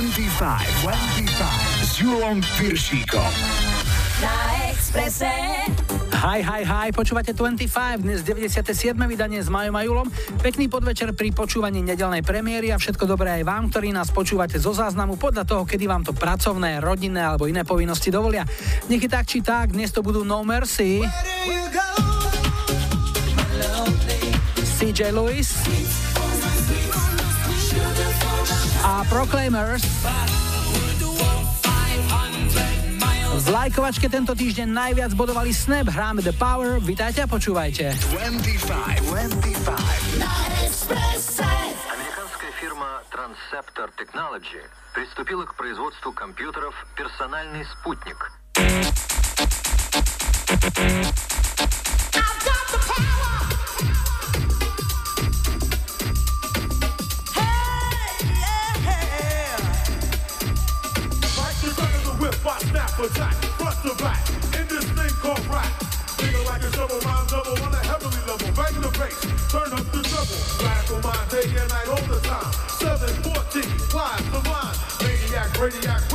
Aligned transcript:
25, 0.00 0.32
25 0.80 1.84
s 1.84 2.00
Julom 2.00 2.40
Piršíkom. 2.56 3.32
Na 4.24 4.32
Exprese. 4.72 5.28
Hi, 6.16 6.40
hi, 6.40 6.64
hi, 6.64 6.88
počúvate 6.88 7.36
25, 7.36 8.00
dnes 8.00 8.24
97. 8.24 8.96
vydanie 8.96 9.44
s 9.44 9.52
Majom 9.52 9.76
a 9.76 9.84
Julom. 9.84 10.08
Pekný 10.40 10.72
podvečer 10.72 11.12
pri 11.12 11.36
počúvaní 11.36 11.84
nedelnej 11.84 12.24
premiéry 12.24 12.72
a 12.72 12.80
všetko 12.80 13.04
dobré 13.04 13.44
aj 13.44 13.44
vám, 13.44 13.68
ktorí 13.68 13.92
nás 13.92 14.08
počúvate 14.08 14.56
zo 14.56 14.72
záznamu 14.72 15.20
podľa 15.20 15.44
toho, 15.44 15.68
kedy 15.68 15.84
vám 15.84 16.00
to 16.00 16.16
pracovné, 16.16 16.80
rodinné 16.80 17.20
alebo 17.20 17.44
iné 17.44 17.60
povinnosti 17.68 18.08
dovolia. 18.08 18.48
Nech 18.88 19.04
je 19.04 19.10
tak 19.12 19.28
či 19.28 19.44
tak, 19.44 19.76
dnes 19.76 19.92
to 19.92 20.00
budú 20.00 20.24
No 20.24 20.40
Mercy. 20.48 21.04
CJ 24.64 25.12
Lewis 25.12 25.52
a 28.83 29.03
Proclaimers. 29.09 29.83
V 33.35 33.47
lajkovačke 33.53 34.09
tento 34.09 34.33
týždeň 34.33 34.67
najviac 34.71 35.11
bodovali 35.13 35.53
Snap, 35.53 35.91
hráme 35.91 36.25
The 36.25 36.33
Power, 36.33 36.81
vitajte 36.81 37.21
a 37.21 37.27
počúvajte. 37.29 37.93
25, 38.09 39.05
25. 39.05 39.45
Американская 41.93 42.51
фирма 42.57 43.05
Transceptor 43.13 43.93
Technology 43.99 44.63
приступила 44.95 45.45
к 45.45 45.53
производству 45.53 46.15
компьютеров 46.15 46.73
«Персональный 46.95 47.67
спутник». 47.75 48.17
Like 52.15 52.58
Attack, 63.00 63.32
front 63.56 63.80
to 63.80 64.04
back, 64.04 64.28
in 64.60 64.68
this 64.68 64.84
thing 64.84 65.08
called 65.24 65.40
rap. 65.46 65.72
Feeling 66.20 66.44
like 66.44 66.60
a 66.60 66.70
shovel, 66.70 67.00
rhyme 67.00 67.26
double 67.28 67.56
on 67.64 67.72
a 67.72 67.80
heavenly 67.80 68.20
level. 68.28 68.52
Bang 68.52 68.76
the 68.76 68.92
bass, 68.92 69.16
turn 69.48 69.72
up 69.72 69.88
the 69.88 70.04
treble. 70.04 70.36
Radical 70.60 71.00
mind, 71.00 71.30
day 71.32 71.48
and 71.48 71.68
night, 71.72 71.88
all 71.88 72.04
the 72.04 72.20
time. 72.20 72.52
714, 72.76 73.62
flies 73.88 74.20
the 74.28 74.40
line. 74.44 74.76
Maniac, 75.00 75.48
radiac, 75.56 76.09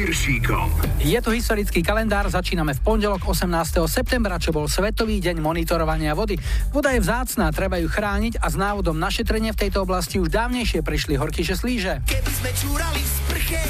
Piršíkom. 0.00 0.96
Je 1.04 1.20
to 1.20 1.28
historický 1.28 1.84
kalendár, 1.84 2.24
začíname 2.24 2.72
v 2.72 2.80
pondelok 2.80 3.20
18. 3.28 3.84
septembra, 3.84 4.40
čo 4.40 4.48
bol 4.48 4.64
Svetový 4.64 5.20
deň 5.20 5.44
monitorovania 5.44 6.16
vody. 6.16 6.40
Voda 6.72 6.88
je 6.96 7.04
vzácná, 7.04 7.52
treba 7.52 7.76
ju 7.76 7.84
chrániť 7.84 8.40
a 8.40 8.48
s 8.48 8.56
návodom 8.56 8.96
na 8.96 9.12
šetrenie 9.12 9.52
v 9.52 9.60
tejto 9.60 9.84
oblasti 9.84 10.16
už 10.16 10.32
dávnejšie 10.32 10.80
prišli 10.80 11.20
horkyše 11.20 11.52
slíže. 11.52 12.00
Keby 12.08 12.32
sme 12.32 12.50
čúrali 12.56 13.00
v 13.04 13.10
sprche, 13.12 13.60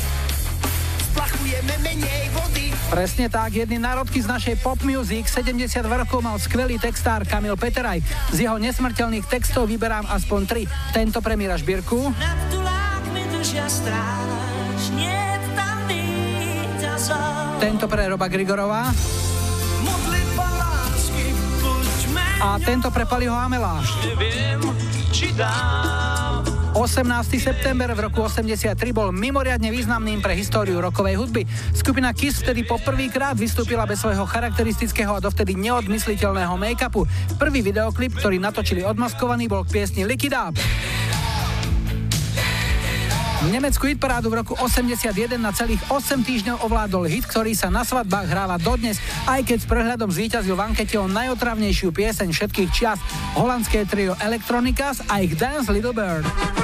splachujeme 1.11 1.75
menej 1.83 2.31
vody. 2.31 2.71
Presne 2.91 3.31
tak, 3.31 3.55
jedný 3.55 3.79
národky 3.79 4.19
z 4.19 4.27
našej 4.27 4.67
pop 4.67 4.79
music 4.83 5.27
70 5.27 5.67
rokov 5.87 6.27
mal 6.27 6.39
skvelý 6.43 6.75
textár 6.75 7.23
Kamil 7.23 7.55
Peteraj. 7.55 8.03
Z 8.35 8.47
jeho 8.47 8.59
nesmrteľných 8.59 9.27
textov 9.31 9.71
vyberám 9.71 10.11
aspoň 10.11 10.41
tri. 10.47 10.63
Tento 10.91 11.23
premiéra 11.23 11.55
Šbírku, 11.55 12.11
Tento 17.61 17.85
pre 17.85 18.09
Roba 18.09 18.25
Grigorová. 18.25 18.89
A 22.41 22.57
tento 22.57 22.89
pre 22.89 23.05
Paliho 23.05 23.37
Amela. 23.37 23.85
18. 26.73 27.37
september 27.37 27.93
v 27.93 28.01
roku 28.09 28.25
83 28.25 28.73
bol 28.97 29.13
mimoriadne 29.13 29.69
významným 29.69 30.25
pre 30.25 30.33
históriu 30.41 30.81
rokovej 30.81 31.21
hudby. 31.21 31.45
Skupina 31.77 32.17
Kiss 32.17 32.41
vtedy 32.41 32.65
poprvýkrát 32.65 33.37
vystúpila 33.37 33.85
bez 33.85 34.01
svojho 34.01 34.25
charakteristického 34.25 35.13
a 35.13 35.21
dovtedy 35.21 35.53
neodmysliteľného 35.61 36.57
make-upu. 36.57 37.05
Prvý 37.37 37.61
videoklip, 37.61 38.17
ktorý 38.17 38.41
natočili 38.41 38.81
odmaskovaný, 38.89 39.53
bol 39.53 39.69
k 39.69 39.85
piesni 39.85 40.09
Lick 40.09 40.25
It 40.25 40.33
Up. 40.33 40.57
Nemeckú 43.49 43.89
hitparádu 43.89 44.29
v 44.29 44.45
roku 44.45 44.53
81 44.53 45.41
na 45.41 45.49
celých 45.57 45.81
8 45.89 46.21
týždňov 46.21 46.61
ovládol 46.61 47.09
hit, 47.09 47.25
ktorý 47.25 47.57
sa 47.57 47.73
na 47.73 47.89
svadbách 47.89 48.29
hráva 48.29 48.61
dodnes, 48.61 49.01
aj 49.25 49.49
keď 49.49 49.59
s 49.65 49.67
prehľadom 49.67 50.13
zvíťazil 50.13 50.53
v 50.53 50.69
ankete 50.69 51.01
o 51.01 51.09
najotravnejšiu 51.09 51.89
pieseň 51.89 52.37
všetkých 52.37 52.69
čias, 52.69 53.01
holandské 53.41 53.89
trio 53.89 54.13
Electronicas 54.21 55.01
a 55.09 55.25
ich 55.25 55.41
Dance 55.41 55.73
Little 55.73 55.97
Bird. 55.97 56.60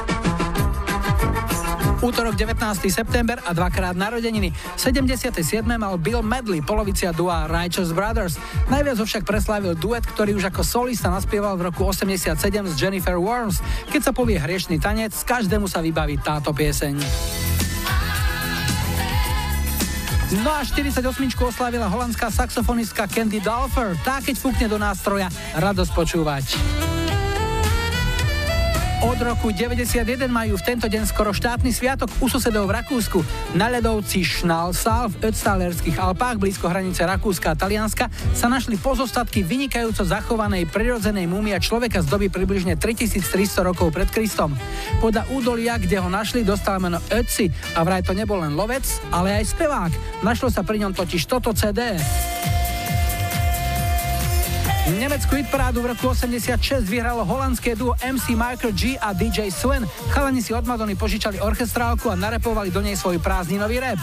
Útorok 2.06 2.38
19. 2.38 2.86
september 2.86 3.42
a 3.42 3.50
dvakrát 3.50 3.98
narodeniny. 3.98 4.54
77. 4.78 5.42
mal 5.66 5.98
Bill 5.98 6.22
Medley, 6.22 6.62
polovicia 6.62 7.10
dua 7.10 7.50
Righteous 7.50 7.90
Brothers. 7.90 8.38
Najviac 8.70 9.02
ho 9.02 9.06
však 9.10 9.26
preslávil 9.26 9.74
duet, 9.74 10.06
ktorý 10.06 10.38
už 10.38 10.54
ako 10.54 10.62
solista 10.62 11.10
naspieval 11.10 11.58
v 11.58 11.66
roku 11.66 11.82
87 11.82 12.38
s 12.46 12.74
Jennifer 12.78 13.18
Worms. 13.18 13.58
Keď 13.90 14.00
sa 14.06 14.12
povie 14.14 14.38
hriešný 14.38 14.78
tanec, 14.78 15.18
každému 15.26 15.66
sa 15.66 15.82
vybaví 15.82 16.14
táto 16.22 16.54
pieseň. 16.54 16.94
No 20.46 20.50
a 20.54 20.62
48 20.62 21.02
oslávila 21.42 21.90
holandská 21.90 22.30
saxofonistka 22.30 23.10
Candy 23.10 23.42
Dolfer. 23.42 23.98
Tá, 24.06 24.22
keď 24.22 24.38
fúkne 24.38 24.66
do 24.70 24.78
nástroja, 24.78 25.26
radosť 25.58 25.90
počúvať. 25.90 26.44
Od 29.04 29.20
roku 29.20 29.52
91 29.52 30.08
majú 30.32 30.56
v 30.56 30.64
tento 30.64 30.88
deň 30.88 31.04
skoro 31.04 31.28
štátny 31.28 31.68
sviatok 31.68 32.08
u 32.16 32.32
susedov 32.32 32.64
v 32.64 32.80
Rakúsku. 32.80 33.20
Na 33.52 33.68
ľadovci 33.68 34.24
Schnalsal 34.24 35.12
v 35.12 35.28
Ötztalerských 35.28 36.00
Alpách 36.00 36.40
blízko 36.40 36.72
hranice 36.72 37.04
Rakúska 37.04 37.52
a 37.52 37.58
Talianska 37.60 38.08
sa 38.32 38.48
našli 38.48 38.80
pozostatky 38.80 39.44
vynikajúco 39.44 40.00
zachovanej 40.00 40.64
prirodzenej 40.72 41.28
múmia 41.28 41.60
človeka 41.60 42.00
z 42.00 42.08
doby 42.08 42.32
približne 42.32 42.80
3300 42.80 43.68
rokov 43.68 43.92
pred 43.92 44.08
Kristom. 44.08 44.56
Podľa 45.04 45.28
údolia, 45.28 45.76
kde 45.76 46.00
ho 46.00 46.08
našli, 46.08 46.40
dostal 46.40 46.80
meno 46.80 46.96
Ötzi 47.12 47.52
a 47.76 47.84
vraj 47.84 48.00
to 48.00 48.16
nebol 48.16 48.40
len 48.40 48.56
lovec, 48.56 48.88
ale 49.12 49.44
aj 49.44 49.52
spevák. 49.52 49.92
Našlo 50.24 50.48
sa 50.48 50.64
pri 50.64 50.80
ňom 50.80 50.96
totiž 50.96 51.28
toto 51.28 51.52
CD. 51.52 52.00
Nemeckú 54.86 55.34
hitparádu 55.34 55.82
v 55.82 55.98
roku 55.98 56.14
86 56.14 56.86
vyhralo 56.86 57.26
holandské 57.26 57.74
duo 57.74 57.98
MC 57.98 58.38
Michael 58.38 58.70
G 58.70 58.94
a 58.94 59.10
DJ 59.10 59.50
Swen. 59.50 59.82
Chalani 60.14 60.38
si 60.38 60.54
od 60.54 60.62
Madony 60.62 60.94
požičali 60.94 61.42
orchestrálku 61.42 62.06
a 62.06 62.14
narepovali 62.14 62.70
do 62.70 62.78
nej 62.78 62.94
svoj 62.94 63.18
prázdninový 63.18 63.82
rap. 63.82 63.98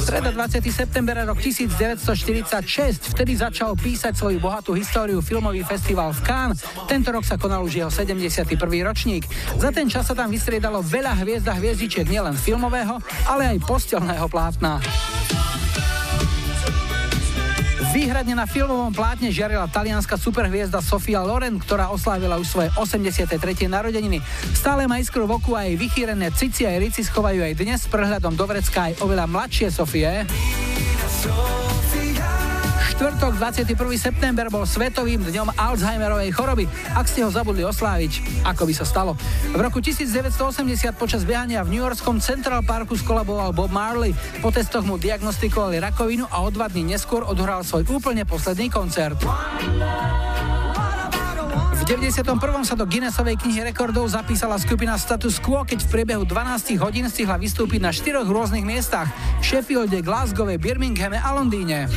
Streda 0.00 0.30
20. 0.32 0.64
september 0.72 1.12
rok 1.28 1.36
1946, 1.36 3.12
vtedy 3.12 3.32
začal 3.36 3.76
písať 3.76 4.16
svoju 4.16 4.40
bohatú 4.40 4.72
históriu 4.72 5.20
filmový 5.20 5.60
festival 5.60 6.16
v 6.16 6.24
Cannes. 6.24 6.64
Tento 6.88 7.12
rok 7.12 7.28
sa 7.28 7.36
konal 7.36 7.68
už 7.68 7.84
jeho 7.84 7.92
71. 7.92 8.48
ročník. 8.80 9.28
Za 9.60 9.68
ten 9.76 9.92
čas 9.92 10.08
sa 10.08 10.16
tam 10.16 10.32
vystriedalo 10.32 10.80
veľa 10.80 11.20
hviezd 11.20 11.52
a 11.52 11.54
hviezdičiek 11.60 12.08
nielen 12.08 12.32
filmového, 12.32 12.96
ale 13.28 13.52
aj 13.52 13.60
postelného 13.68 14.24
plátna. 14.32 14.80
Výhradne 17.94 18.34
na 18.34 18.42
filmovom 18.42 18.90
plátne 18.90 19.30
žiarila 19.30 19.70
talianska 19.70 20.18
superhviezda 20.18 20.82
Sofia 20.82 21.22
Loren, 21.22 21.62
ktorá 21.62 21.94
oslávila 21.94 22.42
už 22.42 22.50
svoje 22.50 22.68
83. 22.74 23.38
narodeniny. 23.70 24.18
Stále 24.50 24.90
má 24.90 24.98
iskru 24.98 25.30
v 25.30 25.38
oku 25.38 25.54
a 25.54 25.62
jej 25.62 25.78
vychýrené 25.78 26.34
cici 26.34 26.66
aj 26.66 26.82
rici 26.82 27.06
schovajú 27.06 27.46
aj 27.46 27.54
dnes 27.54 27.78
s 27.78 27.86
prehľadom 27.86 28.34
do 28.34 28.50
vrecka 28.50 28.90
aj 28.90 28.98
oveľa 28.98 29.30
mladšie 29.30 29.70
Sofie 29.70 30.26
štvrtok 32.94 33.42
21. 33.42 33.74
september 33.98 34.46
bol 34.54 34.62
svetovým 34.62 35.18
dňom 35.26 35.58
Alzheimerovej 35.58 36.30
choroby. 36.30 36.70
Ak 36.94 37.10
ste 37.10 37.26
ho 37.26 37.30
zabudli 37.34 37.66
osláviť, 37.66 38.22
ako 38.46 38.70
by 38.70 38.74
sa 38.78 38.86
stalo. 38.86 39.18
V 39.50 39.58
roku 39.58 39.82
1980 39.82 40.94
počas 40.94 41.26
behania 41.26 41.66
v 41.66 41.74
New 41.74 41.82
Yorkskom 41.82 42.22
Central 42.22 42.62
Parku 42.62 42.94
skolaboval 42.94 43.50
Bob 43.50 43.74
Marley. 43.74 44.14
Po 44.38 44.54
testoch 44.54 44.86
mu 44.86 44.94
diagnostikovali 44.94 45.82
rakovinu 45.82 46.30
a 46.30 46.46
o 46.46 46.48
dva 46.54 46.70
dní 46.70 46.94
neskôr 46.94 47.26
odhral 47.26 47.66
svoj 47.66 47.82
úplne 47.90 48.22
posledný 48.22 48.70
koncert. 48.70 49.18
V 51.84 51.92
91. 52.00 52.40
sa 52.64 52.72
do 52.72 52.88
Guinnessovej 52.88 53.36
knihy 53.44 53.60
rekordov 53.60 54.08
zapísala 54.08 54.56
skupina 54.56 54.96
Status 54.96 55.36
Quo, 55.36 55.68
keď 55.68 55.84
v 55.84 55.88
priebehu 55.92 56.24
12 56.24 56.80
hodín 56.80 57.04
stihla 57.12 57.36
vystúpiť 57.36 57.76
na 57.84 57.92
štyroch 57.92 58.24
rôznych 58.24 58.64
miestach. 58.64 59.12
Sheffielde, 59.44 60.00
Glasgowe, 60.00 60.56
Birminghame 60.56 61.20
a 61.20 61.36
Londýne. 61.36 61.92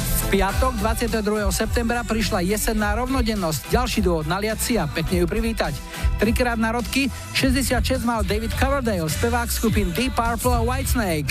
V 0.00 0.24
piatok 0.32 0.80
22. 0.80 1.52
septembra 1.52 2.00
prišla 2.00 2.40
jesenná 2.48 2.96
rovnodennosť. 2.96 3.76
Ďalší 3.76 4.00
dôvod 4.08 4.24
naliať 4.24 4.58
si 4.64 4.72
a 4.80 4.88
pekne 4.88 5.20
ju 5.20 5.28
privítať. 5.28 5.76
Trikrát 6.16 6.56
narodky, 6.56 7.12
66 7.36 8.08
mal 8.08 8.24
David 8.24 8.56
Coverdale, 8.56 9.04
spevák 9.04 9.52
skupín 9.52 9.92
Deep 9.92 10.16
Purple 10.16 10.56
a 10.56 10.64
Whitesnake. 10.64 11.28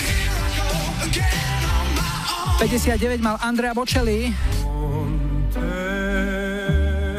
59 2.62 3.18
mal 3.18 3.34
Andrea 3.42 3.74
Bocelli, 3.74 4.30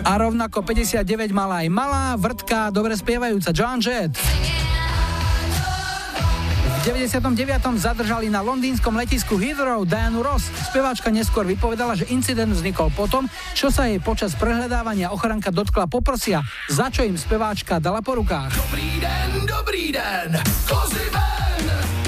a 0.09 0.17
rovnako 0.17 0.65
59 0.65 1.05
mala 1.29 1.61
aj 1.61 1.69
malá, 1.69 2.17
vrtká, 2.17 2.73
dobre 2.73 2.97
spievajúca 2.97 3.53
Joan 3.53 3.77
Jett. 3.77 4.17
V 6.81 6.81
99. 6.81 7.21
zadržali 7.77 8.25
na 8.33 8.41
londýnskom 8.41 8.97
letisku 8.97 9.37
Heathrow 9.37 9.85
Dianu 9.85 10.25
Ross. 10.25 10.49
Speváčka 10.73 11.13
neskôr 11.13 11.45
vypovedala, 11.45 11.93
že 11.93 12.09
incident 12.09 12.49
vznikol 12.49 12.89
potom, 12.97 13.29
čo 13.53 13.69
sa 13.69 13.85
jej 13.85 14.01
počas 14.01 14.33
prehľadávania 14.33 15.13
ochranka 15.13 15.53
dotkla 15.53 15.85
poprsia, 15.85 16.41
za 16.65 16.89
čo 16.89 17.05
im 17.05 17.13
speváčka 17.13 17.77
dala 17.77 18.01
po 18.01 18.17
rukách. 18.17 18.49
Dobrý 18.49 18.89
den, 18.97 19.29
dobrý 19.45 19.93
den, 19.93 20.29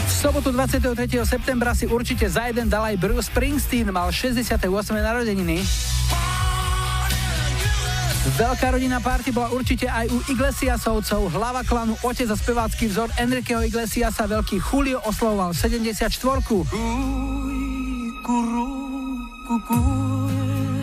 v 0.02 0.14
sobotu 0.30 0.50
23. 0.50 1.22
septembra 1.26 1.78
si 1.78 1.86
určite 1.86 2.26
za 2.30 2.50
jeden 2.50 2.66
dal 2.66 2.82
aj 2.82 2.98
Bruce 2.98 3.30
Springsteen, 3.30 3.94
mal 3.94 4.10
68. 4.10 4.58
narodeniny. 4.90 5.62
Veľká 8.22 8.78
rodina 8.78 9.02
party 9.02 9.34
bola 9.34 9.50
určite 9.50 9.90
aj 9.90 10.06
u 10.14 10.22
Iglesiasovcov. 10.30 11.34
Hlava 11.34 11.66
klanu, 11.66 11.98
otec 12.06 12.30
a 12.30 12.38
spevácky 12.38 12.86
vzor 12.86 13.10
Enriqueho 13.18 13.66
Iglesiasa, 13.66 14.30
veľký 14.30 14.62
Julio 14.62 15.02
oslovoval 15.02 15.58
74 15.58 15.90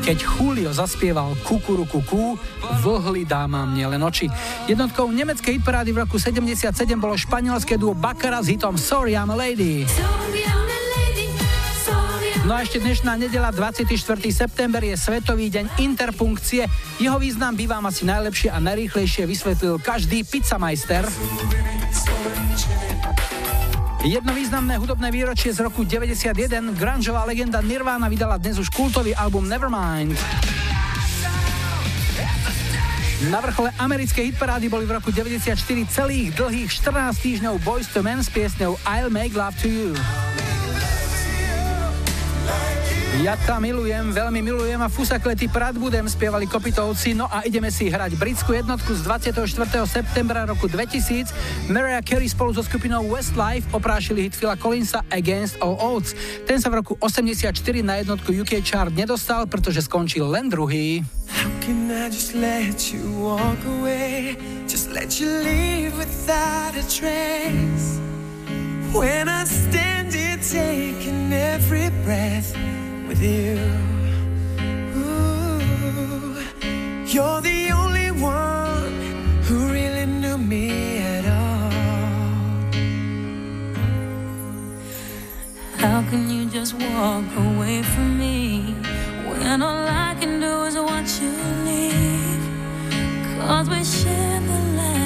keď 0.09 0.25
Julio 0.25 0.73
zaspieval 0.73 1.37
Kukuru 1.45 1.85
Kuku, 1.85 2.41
vlhli 2.81 3.29
dáma 3.29 3.69
mne 3.69 3.93
len 3.93 4.01
oči. 4.01 4.25
Jednotkou 4.65 5.13
nemeckej 5.13 5.61
hitparády 5.61 5.93
v 5.93 6.09
roku 6.09 6.17
77 6.17 6.73
bolo 6.97 7.13
španielské 7.13 7.77
duo 7.77 7.93
Baccara 7.93 8.41
s 8.41 8.49
hitom 8.49 8.81
Sorry 8.81 9.13
I'm 9.13 9.29
a 9.29 9.37
Lady. 9.37 9.85
No 12.49 12.57
a 12.57 12.65
ešte 12.65 12.81
dnešná 12.81 13.21
nedela 13.21 13.53
24. 13.53 13.93
september 14.33 14.81
je 14.81 14.97
Svetový 14.97 15.53
deň 15.53 15.85
interpunkcie. 15.85 16.65
Jeho 16.97 17.21
význam 17.21 17.53
by 17.53 17.69
vám 17.69 17.85
asi 17.93 18.09
najlepšie 18.09 18.49
a 18.49 18.57
najrýchlejšie 18.57 19.29
vysvetlil 19.29 19.77
každý 19.77 20.25
pizzamajster. 20.25 21.05
Jedno 24.01 24.33
významné 24.33 24.81
hudobné 24.81 25.13
výročie 25.13 25.53
z 25.53 25.61
roku 25.61 25.85
91 25.85 26.73
grungeová 26.73 27.29
legenda 27.29 27.61
Nirvana 27.61 28.09
vydala 28.09 28.41
dnes 28.41 28.57
už 28.57 28.73
kultový 28.73 29.13
album 29.13 29.45
Nevermind. 29.45 30.17
Na 33.29 33.45
vrchole 33.45 33.77
americkej 33.77 34.33
hitparády 34.33 34.73
boli 34.73 34.89
v 34.89 34.97
roku 34.97 35.13
94 35.13 35.53
celých 35.93 36.33
dlhých 36.33 36.73
14 36.73 37.13
týždňov 37.13 37.61
Boys 37.61 37.93
to 37.93 38.01
Men 38.01 38.25
s 38.25 38.33
piesňou 38.33 38.81
I'll 38.89 39.13
Make 39.13 39.37
Love 39.37 39.61
to 39.61 39.69
You. 39.69 39.93
Ja 43.19 43.35
tam 43.35 43.67
milujem, 43.67 44.15
veľmi 44.15 44.47
milujem 44.47 44.79
a 44.79 44.87
Fusaklety 44.87 45.51
Prat 45.51 45.75
budem 45.75 46.07
spievali 46.07 46.47
Kopitovci, 46.47 47.19
no 47.19 47.27
a 47.27 47.43
ideme 47.43 47.67
si 47.67 47.91
hrať 47.91 48.15
britskú 48.15 48.55
jednotku 48.55 48.95
z 48.95 49.03
24. 49.03 49.43
septembra 49.91 50.47
roku 50.47 50.71
2000. 50.71 51.27
Mariah 51.67 51.99
Carey 52.07 52.31
spolu 52.31 52.55
so 52.55 52.63
skupinou 52.63 53.03
Westlife 53.11 53.67
oprášili 53.75 54.31
hit 54.31 54.39
Phila 54.39 54.55
Collinsa 54.55 55.03
Against 55.11 55.59
All 55.59 55.75
Odds. 55.83 56.15
Ten 56.47 56.63
sa 56.63 56.71
v 56.71 56.79
roku 56.79 56.95
84 57.03 57.51
na 57.83 57.99
jednotku 57.99 58.31
UK 58.31 58.63
chart 58.63 58.95
nedostal, 58.95 59.51
pretože 59.51 59.83
skončil 59.91 60.31
len 60.31 60.47
druhý. 60.47 61.03
How 61.27 61.51
can 61.59 61.91
I 61.91 62.07
just 62.15 62.39
let 62.39 62.95
you 62.95 63.03
walk 63.19 63.59
away? 63.83 64.39
Just 64.71 64.95
let 64.95 65.19
you 65.19 65.27
leave 65.43 65.91
without 65.99 66.79
a 66.79 66.87
trace. 66.87 67.99
When 68.95 69.27
I 69.27 69.43
stand 69.43 70.15
here 70.15 70.39
taking 70.39 71.35
every 71.35 71.91
breath 72.07 72.55
with 73.19 73.31
you. 73.31 73.59
Ooh, 74.97 76.43
you're 77.07 77.41
the 77.41 77.71
only 77.73 78.11
one 78.11 78.93
who 79.43 79.73
really 79.73 80.07
knew 80.07 80.39
me 80.39 80.99
at 80.99 81.25
all. 81.27 81.71
How 85.77 86.03
can 86.11 86.31
you 86.31 86.51
just 86.51 86.75
walk 86.75 87.25
away 87.37 87.83
from 87.83 88.19
me 88.19 88.75
when 89.29 89.63
all 89.63 89.87
I 89.87 90.15
can 90.21 90.41
do 90.41 90.65
is 90.65 90.77
watch 90.77 91.21
you 91.21 91.33
leave? 91.65 92.45
Cause 93.39 93.69
we 93.69 93.85
share 93.85 94.41
the 94.41 94.59
laughter 94.77 94.98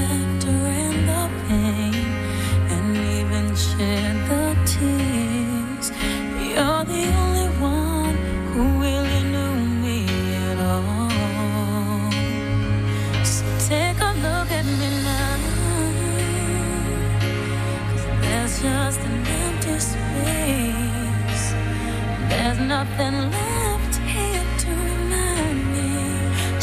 nothing 22.78 23.18
left 23.30 23.94
here 24.14 24.46
to 24.62 24.70
remind 24.88 25.60
me. 25.74 25.90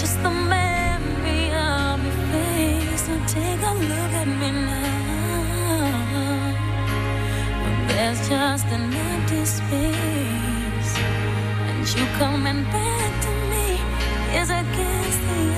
Just 0.01 0.17
the 0.25 0.33
memory 0.55 1.45
of 1.75 1.95
your 2.07 2.19
face. 2.31 3.01
So 3.07 3.13
take 3.37 3.61
a 3.71 3.73
look 3.91 4.11
at 4.21 4.29
me 4.39 4.49
now. 4.69 4.99
There's 7.89 8.21
just 8.33 8.67
an 8.77 8.85
empty 9.07 9.43
space. 9.57 10.93
And 11.67 11.81
you 11.95 12.05
coming 12.21 12.61
back 12.75 13.11
to 13.25 13.31
me 13.51 13.67
is 14.39 14.49
against 14.61 15.19
the 15.29 15.48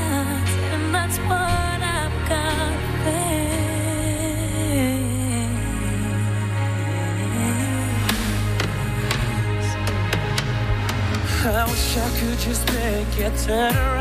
I 11.56 11.66
wish 11.70 11.98
I 11.98 12.10
could 12.20 12.40
just 12.40 12.66
make 12.74 13.20
it 13.20 13.38
turn 13.46 13.76
around. 13.76 14.01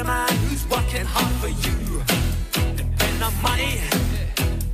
the 0.00 0.06
man 0.06 0.34
who's 0.48 0.66
working 0.70 1.04
hard 1.04 1.34
for 1.42 1.48
you. 1.48 1.78
When 3.00 3.14
the 3.18 3.30
money 3.42 3.80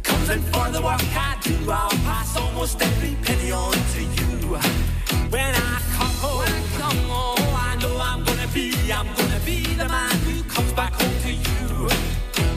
comes 0.04 0.28
in 0.30 0.40
for 0.52 0.70
the 0.70 0.80
work 0.80 1.02
I 1.16 1.36
do, 1.42 1.56
I'll 1.68 1.90
pass 2.06 2.36
almost 2.36 2.80
every 2.80 3.16
penny 3.24 3.50
on 3.50 3.72
to 3.72 4.02
you. 4.18 4.54
When 5.34 5.52
I 5.70 5.82
come 5.96 6.14
home, 6.24 6.62
come 6.78 7.00
home, 7.10 7.54
I 7.68 7.76
know 7.82 7.98
I'm 7.98 8.22
gonna 8.22 8.48
be, 8.54 8.70
I'm 8.92 9.08
gonna 9.16 9.40
be 9.44 9.58
the 9.74 9.88
man 9.88 10.14
who 10.26 10.44
comes 10.44 10.72
back 10.74 10.92
home 10.92 11.18
to 11.26 11.32
you. 11.32 11.88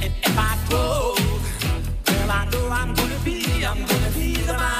And 0.04 0.14
if 0.28 0.38
I 0.38 0.52
drove, 0.70 1.18
well, 2.08 2.32
I 2.32 2.46
know 2.52 2.70
I'm 2.70 2.94
gonna 2.94 3.20
be, 3.26 3.66
I'm 3.66 3.84
gonna 3.84 4.12
be 4.12 4.36
the 4.50 4.54
man 4.54 4.79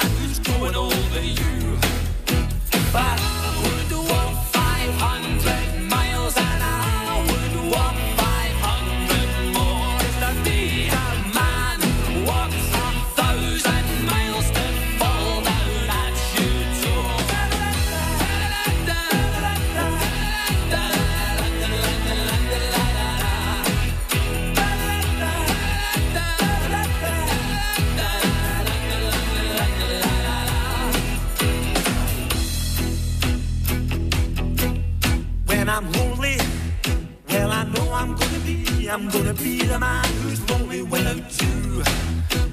the 39.80 39.86
man 39.86 40.06
who's 40.22 40.42
lonely 40.50 40.82
without 40.82 41.42
you. 41.42 41.84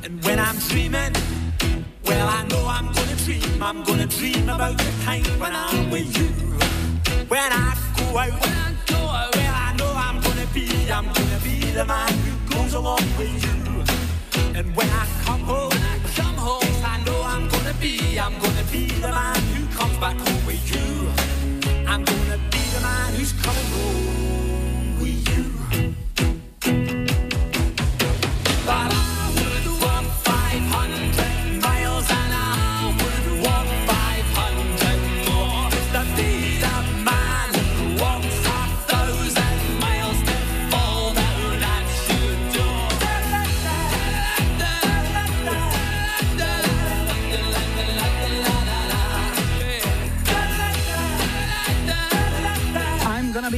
And 0.05 0.23
when 0.25 0.39
I'm 0.39 0.59
dreaming, 0.69 1.13
well, 2.05 2.29
I 2.29 2.47
know 2.49 2.65
I'm 2.67 2.93
gonna 2.93 3.17
dream. 3.25 3.63
I'm 3.63 3.83
gonna 3.85 4.07
dream 4.07 4.49
about 4.49 4.79
the 4.79 4.93
time 5.05 5.25
when 5.41 5.53
I'm 5.55 5.91
with 5.91 6.17
you. 6.19 6.29
When 7.29 7.53
I 7.53 7.75
go 7.97 8.19
out, 8.19 8.33
when 8.43 8.53
I 8.67 8.75
go 8.87 8.97
out, 8.97 9.35
well, 9.35 9.55
I 9.67 9.75
know 9.79 9.93
I'm 10.07 10.21
gonna 10.21 10.47
be, 10.55 10.69
I'm 10.91 11.07
gonna 11.07 11.41
be 11.43 11.57
the 11.79 11.85
man 11.85 12.13
who 12.25 12.55
goes 12.55 12.75
along 12.75 13.05
with 13.19 13.35
you. 13.45 13.57
And 14.59 14.75
when 14.77 14.89
I 14.89 15.07
come 15.25 15.41
home, 15.41 15.71
when 15.71 15.83
I 15.83 15.99
come 16.15 16.37
home, 16.37 16.63
yes, 16.63 16.85
I 16.85 17.03
know 17.05 17.23
I'm 17.23 17.49
gonna 17.49 17.75
be, 17.81 18.19
I'm 18.19 18.39
gonna 18.39 18.65
be 18.71 18.87
the 18.87 19.09
man 19.09 19.41
who 19.55 19.67
comes 19.77 19.97
back 19.99 20.17
home 20.17 20.36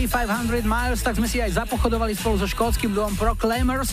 500 0.08 0.64
miles, 0.64 1.04
tak 1.04 1.20
sme 1.20 1.28
si 1.28 1.38
aj 1.38 1.64
zapochodovali 1.64 2.16
spolu 2.16 2.40
so 2.40 2.48
škótskym 2.48 2.96
duom 2.96 3.12
Proclaimers, 3.20 3.92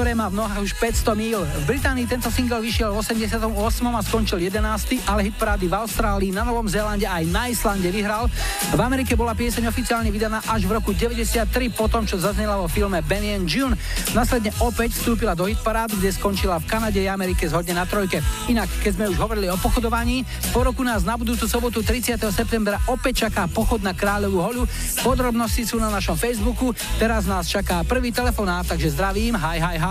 ktoré 0.00 0.16
má 0.16 0.32
v 0.32 0.40
nohách 0.40 0.64
už 0.64 0.72
500 0.80 1.12
míl. 1.12 1.44
V 1.44 1.76
Británii 1.76 2.08
tento 2.08 2.32
single 2.32 2.64
vyšiel 2.64 2.88
v 2.88 3.04
88. 3.04 3.52
a 3.84 4.00
skončil 4.00 4.40
11. 4.40 4.96
ale 5.04 5.28
hit 5.28 5.36
parády 5.36 5.68
v 5.68 5.76
Austrálii, 5.76 6.32
na 6.32 6.40
Novom 6.40 6.64
Zélande 6.64 7.04
aj 7.04 7.28
na 7.28 7.52
Islande 7.52 7.92
vyhral. 7.92 8.24
V 8.72 8.80
Amerike 8.80 9.12
bola 9.12 9.36
pieseň 9.36 9.68
oficiálne 9.68 10.08
vydaná 10.08 10.40
až 10.48 10.64
v 10.64 10.80
roku 10.80 10.96
93 10.96 11.52
po 11.76 11.84
tom, 11.92 12.08
čo 12.08 12.16
zaznela 12.16 12.56
vo 12.56 12.64
filme 12.64 12.96
Benny 13.04 13.36
and 13.36 13.44
June. 13.44 13.76
Následne 14.16 14.56
opäť 14.64 14.96
vstúpila 14.96 15.36
do 15.36 15.44
hitparád, 15.44 15.92
kde 15.92 16.16
skončila 16.16 16.56
v 16.56 16.64
Kanade 16.64 17.04
a 17.04 17.12
Amerike 17.12 17.44
zhodne 17.44 17.76
na 17.76 17.84
trojke. 17.84 18.24
Inak, 18.48 18.72
keď 18.80 18.96
sme 18.96 19.12
už 19.12 19.20
hovorili 19.20 19.52
o 19.52 19.60
pochodovaní, 19.60 20.24
po 20.56 20.64
roku 20.64 20.80
nás 20.80 21.04
na 21.04 21.20
budúcu 21.20 21.44
sobotu 21.44 21.84
30. 21.84 22.16
septembra 22.32 22.80
opäť 22.88 23.28
čaká 23.28 23.52
pochod 23.52 23.84
na 23.84 23.92
Kráľovú 23.92 24.40
holu. 24.40 24.62
Podrobnosti 25.04 25.60
sú 25.68 25.76
na 25.76 25.92
našom 25.92 26.16
Facebooku. 26.16 26.72
Teraz 26.96 27.28
nás 27.28 27.52
čaká 27.52 27.84
prvý 27.84 28.08
telefonát, 28.16 28.64
takže 28.64 28.96
zdravím. 28.96 29.36
Hi, 29.36 29.60
hi, 29.60 29.76
hi. 29.76 29.89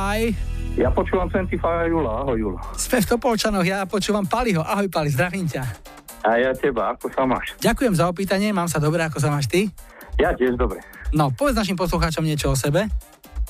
Ja 0.79 0.87
počúvam 0.89 1.27
25 1.27 1.59
Jula, 1.85 2.23
ahoj 2.23 2.37
Julo. 2.39 2.59
Sme 2.71 3.03
v 3.03 3.07
Topolčanoch, 3.09 3.67
ja 3.67 3.83
počúvam 3.83 4.23
Paliho. 4.23 4.63
Ahoj 4.63 4.87
Pali, 4.87 5.11
zdravím 5.11 5.43
ťa. 5.43 5.59
A 6.23 6.39
ja 6.39 6.55
teba, 6.55 6.95
ako 6.95 7.11
sa 7.11 7.27
máš? 7.27 7.51
Ďakujem 7.59 7.93
za 7.93 8.07
opýtanie, 8.07 8.55
mám 8.55 8.65
sa 8.65 8.79
dobre, 8.79 9.03
ako 9.03 9.19
sa 9.19 9.27
máš 9.27 9.51
ty? 9.51 9.67
Ja 10.15 10.31
tiež 10.31 10.55
dobre. 10.55 10.79
No, 11.11 11.27
povedz 11.29 11.55
našim 11.57 11.75
poslucháčom 11.75 12.23
niečo 12.23 12.47
o 12.47 12.55
sebe. 12.55 12.87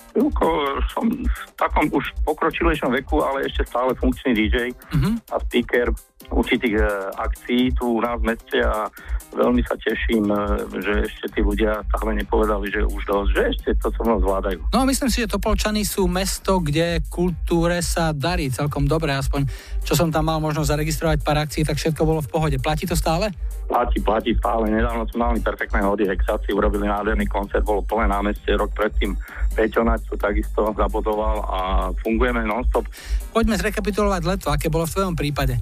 Juko, 0.09 0.49
som 0.89 1.05
v 1.05 1.29
takom 1.53 1.85
už 1.87 2.01
pokročilejšom 2.25 2.89
veku, 2.95 3.21
ale 3.21 3.45
ešte 3.45 3.69
stále 3.69 3.93
funkčný 3.93 4.33
DJ 4.33 4.73
Mhm. 4.89 5.21
a 5.29 5.37
speaker 5.39 5.93
určitých 6.29 6.75
e, 6.77 6.83
akcií 7.17 7.73
tu 7.73 7.97
u 7.97 8.01
nás 8.01 8.17
v 8.21 8.33
meste 8.33 8.57
a 8.61 8.87
veľmi 9.33 9.61
sa 9.65 9.75
teším, 9.77 10.29
e, 10.29 10.37
že 10.81 10.93
ešte 11.09 11.25
tí 11.37 11.41
ľudia 11.41 11.81
stále 11.93 12.17
nepovedali, 12.21 12.69
že 12.69 12.81
už 12.85 13.01
dosť, 13.05 13.29
že 13.33 13.41
ešte 13.53 13.69
to 13.81 13.87
so 13.93 14.01
mnou 14.05 14.21
zvládajú. 14.21 14.59
No, 14.73 14.85
myslím 14.85 15.09
si, 15.09 15.25
že 15.25 15.31
Topolčany 15.31 15.81
sú 15.85 16.05
mesto, 16.05 16.61
kde 16.61 17.01
kultúre 17.09 17.81
sa 17.81 18.13
darí 18.13 18.49
celkom 18.53 18.85
dobre, 18.85 19.13
aspoň 19.13 19.45
čo 19.85 19.93
som 19.97 20.13
tam 20.13 20.29
mal 20.29 20.37
možnosť 20.41 20.69
zaregistrovať 20.69 21.17
pár 21.25 21.41
akcií, 21.41 21.65
tak 21.65 21.81
všetko 21.81 22.01
bolo 22.05 22.21
v 22.21 22.29
pohode. 22.29 22.57
Platí 22.61 22.85
to 22.85 22.93
stále? 22.93 23.33
Platí, 23.69 24.01
platí 24.01 24.33
stále. 24.37 24.69
Nedávno 24.69 25.05
sme 25.09 25.29
mali 25.29 25.39
perfektné 25.45 25.85
hody 25.85 26.09
Hexáci, 26.09 26.53
urobili 26.53 26.89
nádherný 26.89 27.29
koncert, 27.29 27.61
bolo 27.61 27.85
plné 27.85 28.09
námestie, 28.09 28.57
rok 28.57 28.73
predtým 28.73 29.13
Peťo 29.53 29.81
to 30.09 30.15
takisto 30.15 30.71
zabodoval 30.77 31.41
a 31.45 31.59
fungujeme 31.99 32.45
non-stop. 32.45 32.85
Poďme 33.33 33.57
zrekapitulovať 33.57 34.21
leto, 34.25 34.47
aké 34.53 34.69
bolo 34.71 34.85
v 34.85 34.93
tvojom 34.93 35.15
prípade. 35.17 35.57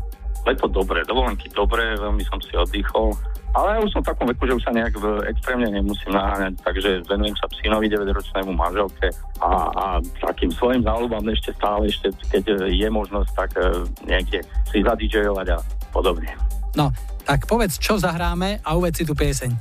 Leto 0.47 0.71
dobre, 0.71 1.03
dovolenky 1.03 1.51
dobre, 1.51 1.99
veľmi 1.99 2.23
som 2.23 2.39
si 2.39 2.55
oddychol. 2.55 3.11
Ale 3.51 3.83
už 3.83 3.91
som 3.91 3.99
v 3.99 4.09
takom 4.11 4.27
veku, 4.31 4.47
že 4.47 4.55
už 4.55 4.63
sa 4.63 4.71
nejak 4.71 4.95
v 4.95 5.27
extrémne 5.27 5.67
nemusím 5.67 6.15
naháňať, 6.15 6.61
takže 6.61 7.03
venujem 7.09 7.35
sa 7.35 7.51
synovi 7.57 7.91
9-ročnému 7.91 8.53
manželke 8.53 9.11
a, 9.43 9.51
a 9.71 9.85
takým 10.23 10.51
svojim 10.53 10.85
záľubám 10.85 11.25
ešte 11.31 11.51
stále, 11.57 11.89
ešte 11.89 12.13
keď 12.31 12.69
je 12.69 12.87
možnosť, 12.91 13.29
tak 13.33 13.51
e, 13.57 13.87
niekde 14.05 14.39
si 14.71 14.83
zadížejovať 14.85 15.47
a 15.51 15.59
podobne. 15.89 16.31
No, 16.77 16.93
tak 17.25 17.49
povedz, 17.49 17.81
čo 17.81 17.97
zahráme 17.97 18.61
a 18.61 18.77
uvedz 18.77 19.01
si 19.01 19.05
tú 19.07 19.17
pieseň. 19.17 19.51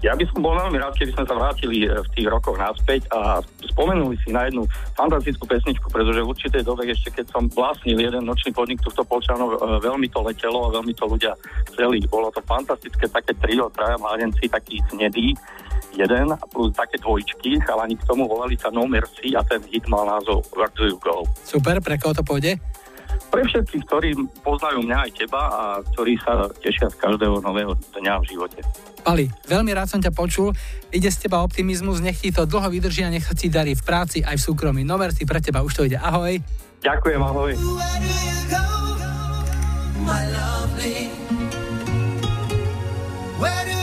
Ja 0.00 0.16
by 0.16 0.24
som 0.32 0.40
bol 0.40 0.56
veľmi 0.56 0.80
rád, 0.80 0.96
keby 0.96 1.12
sme 1.12 1.28
sa 1.28 1.36
vrátili 1.36 1.84
e, 1.84 1.92
v 1.92 2.08
tých 2.16 2.24
rokoch 2.32 2.56
naspäť 2.56 3.04
a 3.12 3.44
spomenuli 3.68 4.16
si 4.24 4.32
na 4.32 4.48
jednu 4.48 4.64
fantastickú 4.96 5.44
pesničku, 5.44 5.92
pretože 5.92 6.24
v 6.24 6.30
určitej 6.32 6.62
dobe 6.64 6.88
ešte 6.88 7.20
keď 7.20 7.28
som 7.28 7.52
vlastnil 7.52 8.00
jeden 8.00 8.24
nočný 8.24 8.48
podnik 8.56 8.80
tu 8.80 8.88
v 8.88 8.96
e, 8.96 9.56
veľmi 9.84 10.08
to 10.08 10.24
letelo 10.24 10.72
a 10.72 10.72
veľmi 10.72 10.96
to 10.96 11.04
ľudia 11.04 11.36
chceli. 11.68 12.00
Bolo 12.08 12.32
to 12.32 12.40
fantastické 12.48 13.12
také 13.12 13.36
trio, 13.44 13.68
traja 13.76 14.00
mládenci, 14.00 14.48
taký 14.48 14.80
snedý, 14.88 15.36
jeden 15.92 16.32
a 16.32 16.44
plus 16.48 16.72
také 16.72 16.96
dvojčky, 16.96 17.60
chalani 17.60 18.00
k 18.00 18.06
tomu 18.08 18.24
volali 18.24 18.56
sa 18.56 18.72
No 18.72 18.88
Mercy 18.88 19.36
a 19.36 19.44
ten 19.44 19.60
hit 19.68 19.84
mal 19.84 20.08
názov 20.08 20.48
Where 20.56 20.72
Do 20.72 20.88
You 20.88 20.96
Go. 20.96 21.28
Super, 21.44 21.76
pre 21.84 22.00
koho 22.00 22.16
to 22.16 22.24
pôjde? 22.24 22.56
Pre 23.28 23.42
všetkých, 23.44 23.84
ktorí 23.84 24.08
poznajú 24.40 24.80
mňa 24.82 24.98
aj 25.06 25.10
teba 25.12 25.42
a 25.52 25.62
ktorí 25.92 26.16
sa 26.24 26.48
tešia 26.64 26.88
z 26.88 26.96
každého 26.96 27.44
nového 27.44 27.76
dňa 27.94 28.14
v 28.22 28.24
živote. 28.26 28.58
Pali, 29.04 29.28
veľmi 29.48 29.70
rád 29.76 29.92
som 29.92 30.00
ťa 30.00 30.12
počul. 30.12 30.56
Ide 30.92 31.12
z 31.12 31.28
teba 31.28 31.44
optimizmus, 31.44 32.00
nech 32.00 32.20
ti 32.20 32.32
to 32.32 32.44
dlho 32.48 32.68
vydrží 32.68 33.04
a 33.06 33.12
nech 33.12 33.28
ti 33.36 33.48
darí 33.52 33.76
v 33.76 33.82
práci 33.84 34.20
aj 34.24 34.36
v 34.40 34.44
súkromí. 34.50 34.82
No 34.82 34.96
merci 34.96 35.24
pre 35.28 35.40
teba, 35.44 35.64
už 35.64 35.72
to 35.76 35.86
ide. 35.88 36.00
Ahoj. 36.00 36.40
Ďakujem, 36.80 37.20
ahoj. 37.20 37.52
Where 43.40 43.64
do 43.64 43.79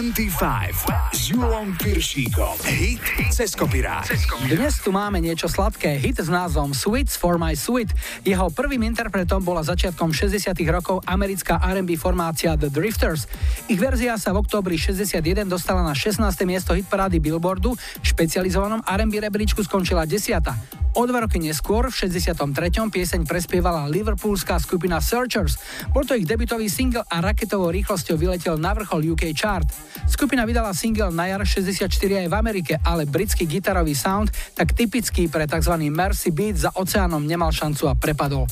25 0.00 1.12
s 1.12 1.28
Julom 1.28 1.76
Piršíkom. 1.76 2.56
Hit 2.64 3.04
cez 3.36 3.52
kopirát. 3.52 4.08
Dnes 4.48 4.80
tu 4.80 4.96
máme 4.96 5.20
niečo 5.20 5.44
sladké. 5.44 6.00
Hit 6.00 6.24
s 6.24 6.32
názvom 6.32 6.72
Sweets 6.72 7.20
for 7.20 7.36
my 7.36 7.52
sweet. 7.52 7.92
Jeho 8.24 8.48
prvým 8.48 8.80
interpretom 8.88 9.44
bola 9.44 9.60
začiatkom 9.60 10.08
60 10.08 10.56
rokov 10.72 11.04
americká 11.04 11.60
R&B 11.60 12.00
formácia 12.00 12.56
The 12.56 12.72
Drifters. 12.72 13.28
Ich 13.68 13.76
verzia 13.76 14.16
sa 14.16 14.32
v 14.32 14.40
októbri 14.40 14.80
61 14.80 15.20
dostala 15.44 15.84
na 15.84 15.92
16. 15.92 16.16
miesto 16.48 16.72
hitparády 16.72 17.20
Billboardu, 17.20 17.76
v 17.76 18.00
špecializovanom 18.00 18.80
R&B 18.80 19.20
rebríčku 19.20 19.60
skončila 19.60 20.08
10. 20.08 20.69
O 21.00 21.08
dva 21.08 21.24
roky 21.24 21.40
neskôr, 21.40 21.88
v 21.88 21.96
63. 22.12 22.44
pieseň 22.92 23.24
prespievala 23.24 23.88
liverpoolská 23.88 24.60
skupina 24.60 25.00
Searchers. 25.00 25.56
Bol 25.96 26.04
to 26.04 26.12
ich 26.12 26.28
debutový 26.28 26.68
single 26.68 27.08
a 27.08 27.24
raketovou 27.24 27.72
rýchlosťou 27.72 28.20
vyletel 28.20 28.60
na 28.60 28.76
vrchol 28.76 29.16
UK 29.16 29.32
chart. 29.32 29.64
Skupina 30.04 30.44
vydala 30.44 30.76
single 30.76 31.08
na 31.08 31.24
jar 31.24 31.40
64 31.40 31.88
aj 31.96 32.28
v 32.28 32.34
Amerike, 32.36 32.76
ale 32.84 33.08
britský 33.08 33.48
gitarový 33.48 33.96
sound, 33.96 34.28
tak 34.52 34.76
typický 34.76 35.24
pre 35.24 35.48
tzv. 35.48 35.72
Mercy 35.88 36.36
Beat 36.36 36.68
za 36.68 36.70
oceánom 36.76 37.24
nemal 37.24 37.48
šancu 37.48 37.88
a 37.88 37.96
prepadol. 37.96 38.44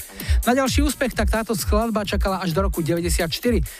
Na 0.48 0.56
ďalší 0.56 0.80
úspech 0.88 1.12
tak 1.12 1.28
táto 1.28 1.52
skladba 1.52 2.08
čakala 2.08 2.40
až 2.40 2.56
do 2.56 2.64
roku 2.64 2.80
94. 2.80 3.28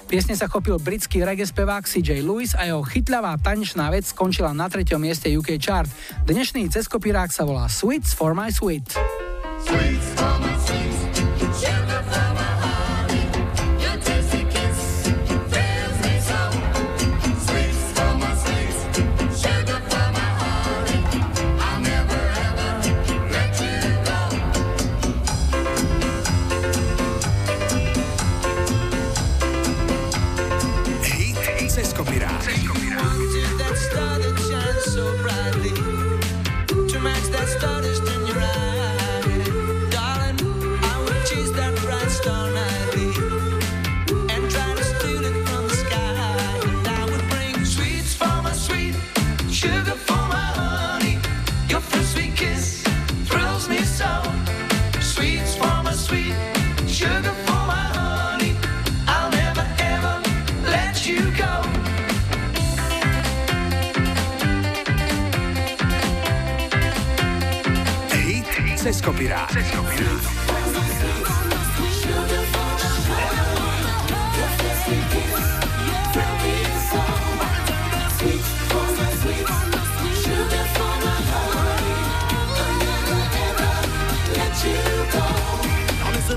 Piesne 0.05 0.37
sa 0.37 0.45
chopil 0.45 0.77
britský 0.77 1.25
reggae 1.25 1.49
spevák 1.49 1.89
CJ 1.89 2.21
Lewis 2.21 2.53
a 2.53 2.69
jeho 2.69 2.85
chytľavá 2.85 3.41
tanečná 3.41 3.89
vec 3.89 4.13
skončila 4.13 4.53
na 4.53 4.69
treťom 4.69 5.01
mieste 5.01 5.33
UK 5.33 5.57
chart. 5.57 5.89
Dnešný 6.29 6.69
ceskopírák 6.69 7.33
sa 7.33 7.49
volá 7.49 7.65
Sweets 7.73 8.13
for 8.13 8.37
my 8.37 8.58
sweet. 8.59 8.91
Sweets 9.61 10.98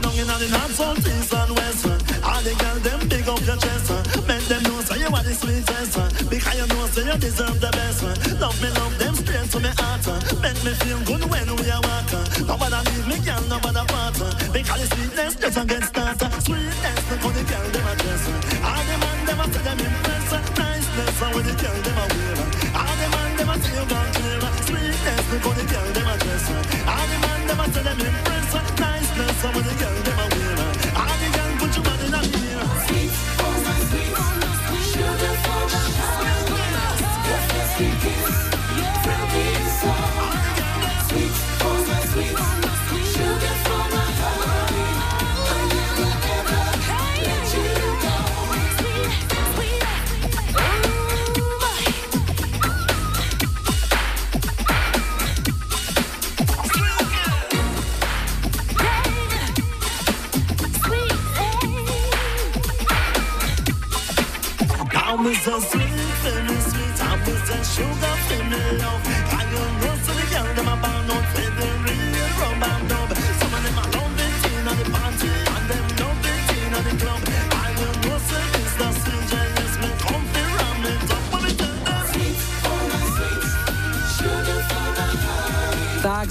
down 0.01 0.21
in 0.21 0.27
the 0.27 0.47
north, 0.49 0.75
south, 0.75 1.07
east 1.07 1.33
and 1.33 1.51
west 1.55 1.85
All 2.23 2.41
the 2.41 2.53
girls, 2.55 2.81
them 2.81 3.07
big 3.09 3.27
up 3.27 3.41
your 3.45 3.57
chest 3.57 3.91
Make 4.27 4.45
them 4.47 4.63
know 4.63 4.81
say 4.81 4.99
you 4.99 5.07
are 5.07 5.23
the 5.23 5.33
sweetest 5.33 6.29
Because 6.29 6.55
you 6.55 6.67
know 6.67 6.85
say 6.87 7.05
you 7.05 7.17
deserve 7.19 7.59
the 7.59 7.71
best 7.71 8.03
Love 8.39 8.61
me, 8.61 8.69
love 8.69 8.97
them 8.97 9.10
to 9.51 9.59
me 9.59 9.69
heart 9.77 10.07
uh, 10.07 10.19
Make 10.41 10.63
me 10.63 10.71
feel 10.81 10.99
good 11.03 11.23
when 11.29 11.47
we 11.57 11.69
are 11.69 11.81
walking. 11.81 12.47
Nobody 12.47 12.79
leave 12.89 13.07
me, 13.07 13.17
girl, 13.25 13.41
nobody 13.49 13.83
part 13.91 14.21
uh, 14.21 14.51
Because 14.53 14.89
the 14.89 14.95
sweetness 14.95 15.35
just 15.35 15.57
a 15.57 15.65
get 15.65 15.83
started 15.83 16.60
so 65.43 65.59
sweet, 65.59 65.89
very 66.21 66.61
sweet. 66.61 67.01
I 67.01 67.17
was 67.25 67.49
a 67.49 67.63
sugar 67.63 68.20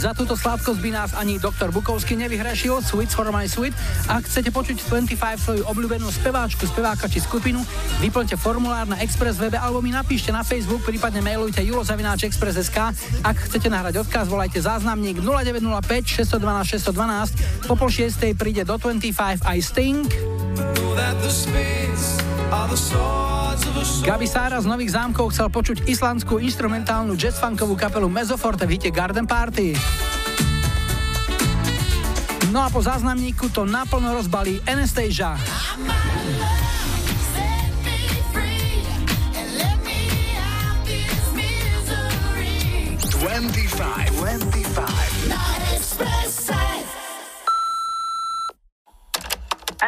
za 0.00 0.16
túto 0.16 0.32
sladkosť 0.32 0.80
by 0.80 0.90
nás 0.96 1.10
ani 1.12 1.36
doktor 1.36 1.68
Bukovský 1.68 2.16
nevyhrešil. 2.16 2.80
Sweet 2.80 3.12
for 3.12 3.28
my 3.28 3.44
sweet. 3.44 3.76
Ak 4.08 4.24
chcete 4.24 4.48
počuť 4.48 4.80
25 4.88 5.12
svoju 5.36 5.62
obľúbenú 5.68 6.08
speváčku, 6.08 6.64
speváka 6.64 7.04
či 7.04 7.20
skupinu, 7.20 7.60
vyplňte 8.00 8.40
formulár 8.40 8.88
na 8.88 8.96
Express 9.04 9.36
webe 9.36 9.60
alebo 9.60 9.84
mi 9.84 9.92
napíšte 9.92 10.32
na 10.32 10.40
Facebook, 10.40 10.88
prípadne 10.88 11.20
mailujte 11.20 11.60
julozavináčexpress.sk. 11.60 12.78
Ak 13.20 13.36
chcete 13.44 13.68
nahrať 13.68 14.00
odkaz, 14.00 14.32
volajte 14.32 14.64
záznamník 14.64 15.20
0905 15.20 16.24
612 16.24 16.80
612. 16.80 17.68
Po 17.68 17.76
pol 17.76 17.92
šiestej 17.92 18.32
príde 18.40 18.64
do 18.64 18.80
25 18.80 19.44
aj 19.44 19.58
Sting. 19.60 20.08
Gabi 24.00 24.26
Sára 24.26 24.58
z 24.58 24.66
Nových 24.66 24.98
zámkov 24.98 25.30
chcel 25.30 25.46
počuť 25.54 25.86
islandskú 25.86 26.42
instrumentálnu 26.42 27.14
jazz 27.14 27.38
funkovú 27.38 27.78
kapelu 27.78 28.10
Mezoforte 28.10 28.66
v 28.66 28.74
hite 28.74 28.90
Garden 28.90 29.22
Party. 29.22 29.78
No 32.50 32.66
a 32.66 32.68
po 32.68 32.82
záznamníku 32.82 33.54
to 33.54 33.62
naplno 33.62 34.10
rozbalí 34.18 34.58
Anastasia. 34.66 35.38
Twenty-five. 43.14 44.10
Twenty-five. 44.18 45.12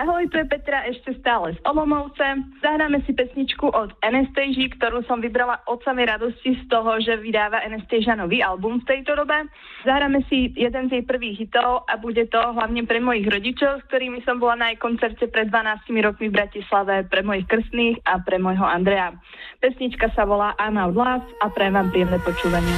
Ahoj, 0.03 0.27
tu 0.35 0.43
je 0.43 0.51
Petra 0.51 0.83
ešte 0.91 1.15
stále 1.23 1.55
z 1.55 1.63
Olomovce. 1.63 2.27
Zahráme 2.59 3.07
si 3.07 3.15
pesničku 3.15 3.71
od 3.71 3.95
Anastasia, 4.03 4.67
ktorú 4.75 5.07
som 5.07 5.23
vybrala 5.23 5.63
od 5.71 5.79
samej 5.87 6.11
radosti 6.11 6.59
z 6.59 6.63
toho, 6.67 6.99
že 6.99 7.23
vydáva 7.23 7.63
Anastasia 7.63 8.19
nový 8.19 8.43
album 8.43 8.83
v 8.83 8.89
tejto 8.91 9.15
dobe. 9.15 9.47
Zahráme 9.87 10.27
si 10.27 10.51
jeden 10.59 10.91
z 10.91 10.99
jej 10.99 11.05
prvých 11.07 11.47
hitov 11.47 11.87
a 11.87 12.03
bude 12.03 12.27
to 12.35 12.43
hlavne 12.43 12.83
pre 12.83 12.99
mojich 12.99 13.31
rodičov, 13.31 13.79
s 13.79 13.87
ktorými 13.95 14.27
som 14.27 14.43
bola 14.43 14.59
na 14.59 14.67
jej 14.75 14.83
koncerte 14.83 15.31
pred 15.31 15.47
12 15.55 15.87
rokmi 16.03 16.27
v 16.27 16.35
Bratislave, 16.35 17.07
pre 17.07 17.23
mojich 17.23 17.47
krstných 17.47 18.03
a 18.03 18.19
pre 18.19 18.43
môjho 18.43 18.67
Andrea. 18.67 19.15
Pesnička 19.63 20.11
sa 20.19 20.27
volá 20.27 20.59
I'm 20.59 20.83
Out 20.83 20.99
Love 20.99 21.31
a 21.39 21.47
pre 21.47 21.71
vám 21.71 21.95
príjemné 21.95 22.19
počúvanie. 22.27 22.75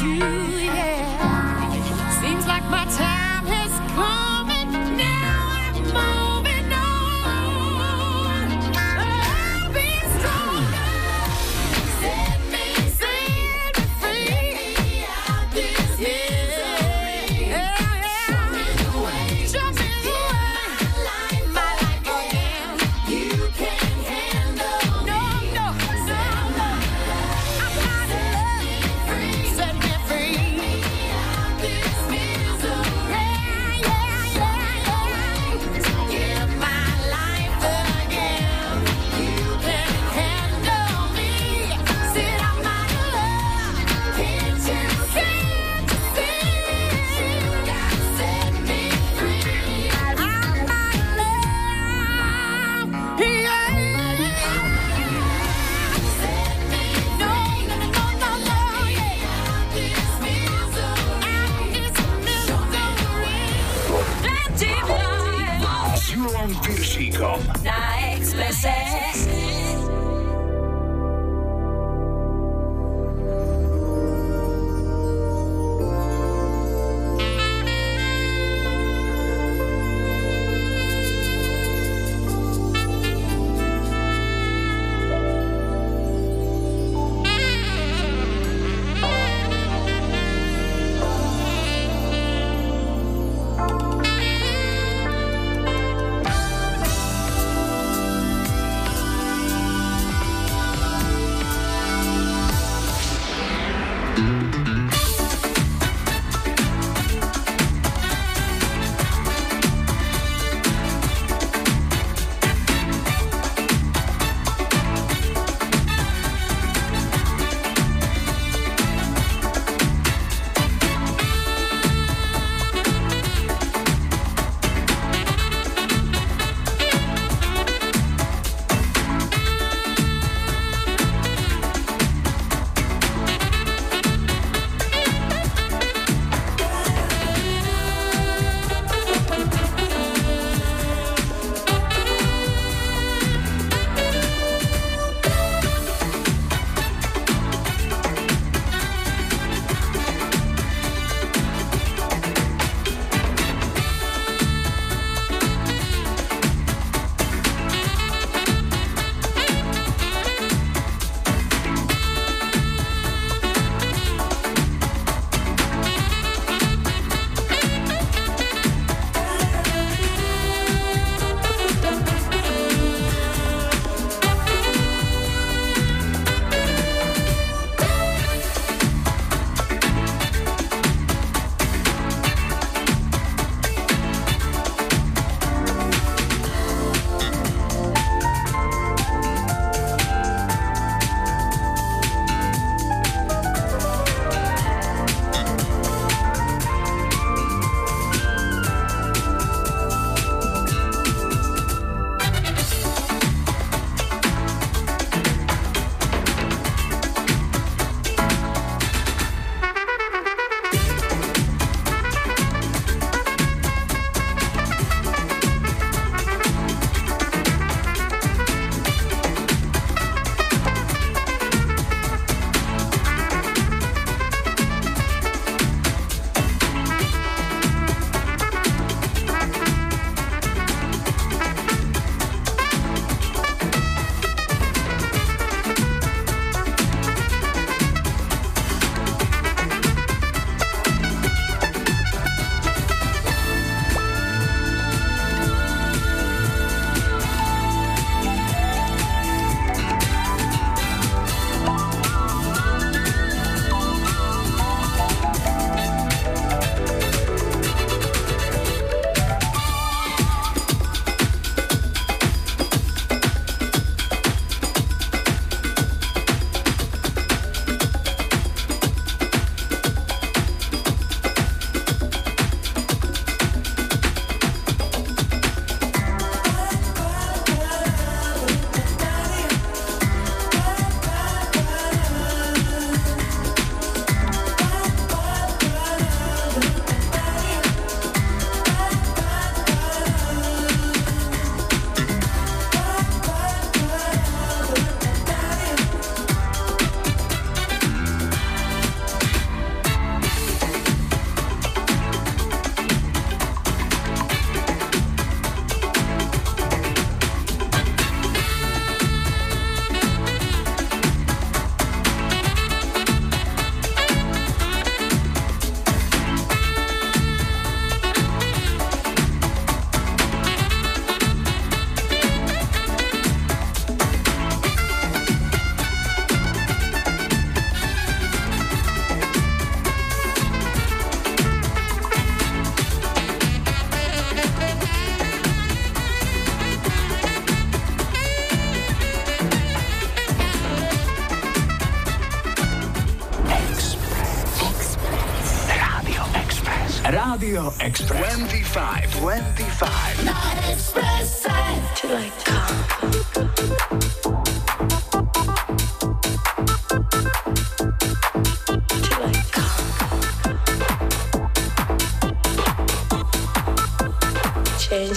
you. 0.00 0.53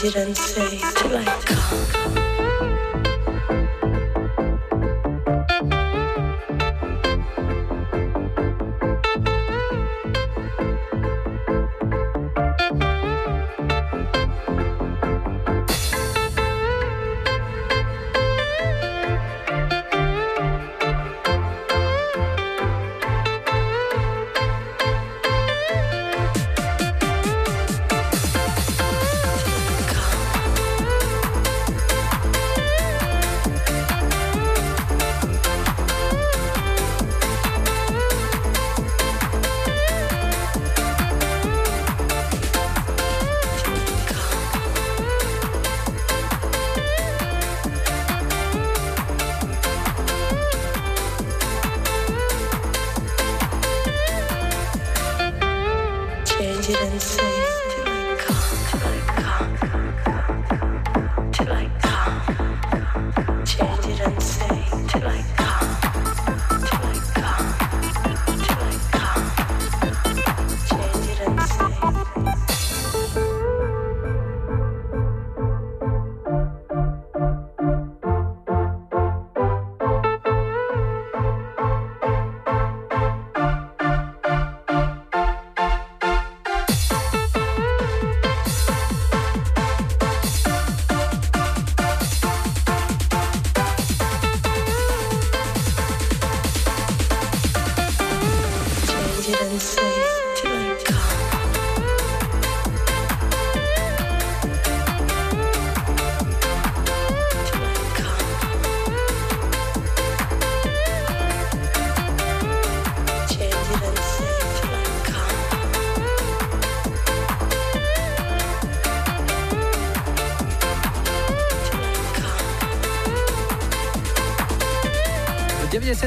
Change 0.07 0.15
it 0.15 0.27
and 0.27 0.37
say 0.37 0.96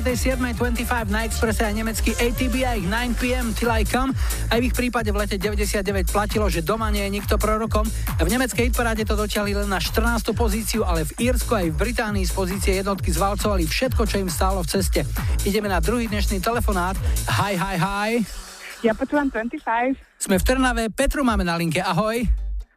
27.25 0.01 1.13
na 1.13 1.29
Expresse 1.29 1.61
aj 1.61 1.77
nemecký 1.77 2.17
ATB 2.17 2.65
a 2.65 2.73
ich 2.73 2.89
9pm 2.89 3.53
Till 3.53 3.69
I 3.69 3.85
Come. 3.85 4.17
Aj 4.49 4.57
v 4.57 4.65
ich 4.65 4.73
prípade 4.73 5.13
v 5.13 5.21
lete 5.21 5.37
99 5.37 6.09
platilo, 6.09 6.49
že 6.49 6.65
doma 6.65 6.89
nie 6.89 7.05
je 7.05 7.21
nikto 7.21 7.37
prorokom. 7.37 7.85
V 8.17 8.25
nemeckej 8.25 8.73
hitparáde 8.73 9.05
to 9.05 9.13
dotiahli 9.13 9.53
len 9.53 9.69
na 9.69 9.77
14. 9.77 10.33
pozíciu, 10.33 10.89
ale 10.89 11.05
v 11.05 11.29
Írsku 11.29 11.53
aj 11.53 11.69
v 11.69 11.77
Británii 11.77 12.25
z 12.25 12.33
pozície 12.33 12.73
jednotky 12.81 13.13
zvalcovali 13.13 13.69
všetko, 13.69 14.09
čo 14.09 14.17
im 14.25 14.33
stálo 14.33 14.65
v 14.65 14.73
ceste. 14.73 15.05
Ideme 15.45 15.69
na 15.69 15.85
druhý 15.85 16.09
dnešný 16.09 16.41
telefonát. 16.41 16.97
Hi, 17.29 17.53
hi, 17.61 17.77
hi. 17.77 18.11
Ja 18.81 18.97
25. 18.97 19.61
Sme 20.17 20.41
v 20.41 20.45
Trnave, 20.49 20.89
Petru 20.89 21.21
máme 21.21 21.45
na 21.45 21.61
linke, 21.61 21.85
ahoj. 21.85 22.25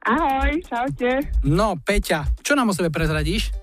Ahoj, 0.04 0.60
čaute. 0.68 1.24
No, 1.48 1.80
Peťa, 1.80 2.44
čo 2.44 2.60
nám 2.60 2.68
o 2.68 2.76
sebe 2.76 2.92
prezradíš? 2.92 3.56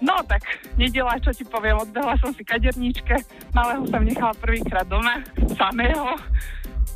No 0.00 0.16
tak, 0.24 0.44
nedela, 0.76 1.16
čo 1.20 1.32
ti 1.32 1.44
poviem, 1.44 1.80
odbehla 1.80 2.16
som 2.20 2.30
si 2.36 2.44
kaderníčke, 2.44 3.16
malého 3.56 3.84
som 3.88 4.00
nechala 4.04 4.32
prvýkrát 4.36 4.86
doma, 4.88 5.24
samého, 5.56 6.16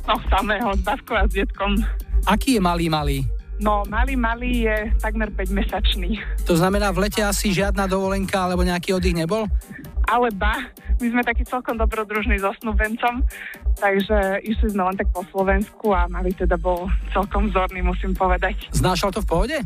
no 0.05 0.15
samého, 0.29 0.69
s 0.77 0.81
Baskou 0.85 1.17
a 1.17 1.25
s 1.25 1.33
detkom. 1.33 1.77
Aký 2.29 2.57
je 2.57 2.61
malý, 2.61 2.87
malý? 2.87 3.17
No, 3.61 3.85
malý, 3.85 4.17
malý 4.17 4.65
je 4.65 4.77
takmer 4.97 5.29
5-mesačný. 5.29 6.17
To 6.49 6.57
znamená, 6.57 6.89
v 6.89 7.05
lete 7.05 7.21
asi 7.21 7.53
žiadna 7.53 7.85
dovolenka 7.85 8.49
alebo 8.49 8.65
nejaký 8.65 8.97
oddych 8.97 9.13
nebol? 9.13 9.45
Ale 10.09 10.33
ba, 10.33 10.65
my 10.97 11.07
sme 11.13 11.21
takí 11.21 11.45
celkom 11.45 11.77
dobrodružní 11.77 12.41
so 12.41 12.49
snúbencom, 12.57 13.21
takže 13.77 14.41
išli 14.41 14.73
sme 14.73 14.89
len 14.89 14.97
tak 14.97 15.13
po 15.13 15.21
Slovensku 15.29 15.93
a 15.93 16.09
malý 16.09 16.33
teda 16.33 16.57
bol 16.57 16.89
celkom 17.13 17.53
vzorný, 17.53 17.85
musím 17.85 18.17
povedať. 18.17 18.65
Znášal 18.73 19.13
to 19.13 19.21
v 19.21 19.29
pohode? 19.29 19.57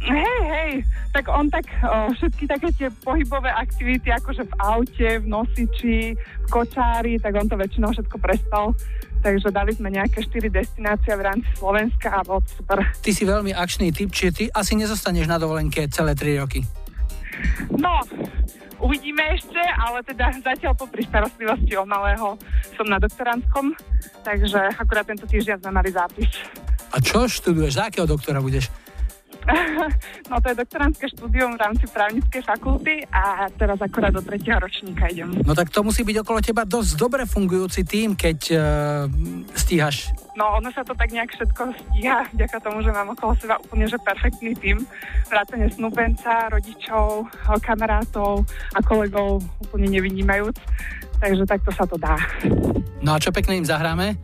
Hej, 0.00 0.40
hej, 0.48 0.72
tak 1.12 1.28
on 1.28 1.52
tak 1.52 1.68
o, 1.84 2.08
všetky 2.16 2.48
také 2.48 2.72
tie 2.72 2.88
pohybové 3.04 3.52
aktivity, 3.52 4.08
akože 4.08 4.48
v 4.48 4.54
aute, 4.56 5.08
v 5.20 5.26
nosiči, 5.28 6.16
v 6.16 6.46
kočári, 6.48 7.20
tak 7.20 7.36
on 7.36 7.44
to 7.44 7.60
väčšinou 7.60 7.92
všetko 7.92 8.16
prestal. 8.16 8.72
Takže 9.20 9.52
dali 9.52 9.76
sme 9.76 9.92
nejaké 9.92 10.24
4 10.24 10.48
destinácie 10.48 11.12
v 11.12 11.20
rámci 11.20 11.52
Slovenska 11.60 12.08
a 12.16 12.24
bolo 12.24 12.40
super. 12.48 12.80
Ty 13.04 13.10
si 13.12 13.28
veľmi 13.28 13.52
akčný 13.52 13.92
typ, 13.92 14.08
čiže 14.08 14.32
ty 14.32 14.44
asi 14.48 14.72
nezostaneš 14.80 15.28
na 15.28 15.36
dovolenke 15.36 15.84
celé 15.92 16.16
3 16.16 16.40
roky. 16.40 16.64
No, 17.76 18.00
uvidíme 18.80 19.20
ešte, 19.36 19.60
ale 19.60 20.00
teda 20.00 20.32
zatiaľ 20.40 20.72
popri 20.80 21.04
starostlivosti 21.04 21.76
o 21.76 21.84
malého 21.84 22.40
som 22.72 22.88
na 22.88 22.96
doktorantskom, 22.96 23.76
takže 24.24 24.72
akurát 24.80 25.04
tento 25.04 25.28
týždeň 25.28 25.60
sme 25.60 25.76
mali 25.76 25.92
zápis. 25.92 26.32
A 26.90 26.96
čo 27.04 27.28
študuješ? 27.28 27.76
Za 27.76 27.92
akého 27.92 28.08
doktora 28.08 28.40
budeš? 28.40 28.72
no 30.30 30.36
to 30.40 30.46
je 30.52 30.60
doktorantské 30.60 31.06
štúdium 31.16 31.56
v 31.56 31.62
rámci 31.62 31.84
právnickej 31.88 32.42
fakulty 32.44 33.04
a 33.10 33.48
teraz 33.56 33.80
akurát 33.80 34.12
do 34.12 34.22
tretieho 34.22 34.60
ročníka 34.60 35.08
idem. 35.08 35.32
No 35.44 35.56
tak 35.56 35.72
to 35.72 35.80
musí 35.82 36.04
byť 36.04 36.16
okolo 36.22 36.38
teba 36.44 36.62
dosť 36.68 36.90
dobre 36.96 37.22
fungujúci 37.24 37.82
tým, 37.84 38.14
keď 38.14 38.38
uh, 38.52 38.60
stíhaš. 39.56 40.12
No 40.38 40.56
ono 40.56 40.72
sa 40.72 40.86
to 40.86 40.96
tak 40.96 41.10
nejak 41.12 41.32
všetko 41.36 41.62
stíha, 41.74 42.24
vďaka 42.32 42.56
tomu, 42.62 42.80
že 42.80 42.94
mám 42.94 43.12
okolo 43.12 43.36
seba 43.36 43.60
úplne 43.60 43.84
že 43.90 43.98
perfektný 44.00 44.56
tým. 44.56 44.78
Vrátane 45.28 45.68
snúbenca, 45.72 46.48
rodičov, 46.48 47.28
kamarátov 47.60 48.46
a 48.72 48.80
kolegov 48.80 49.42
úplne 49.60 49.90
nevynímajúc. 50.00 50.56
Takže 51.20 51.44
takto 51.44 51.70
sa 51.76 51.84
to 51.84 52.00
dá. 52.00 52.16
No 53.04 53.16
a 53.16 53.20
čo 53.20 53.28
pekne 53.28 53.60
im 53.60 53.68
zahráme? 53.68 54.16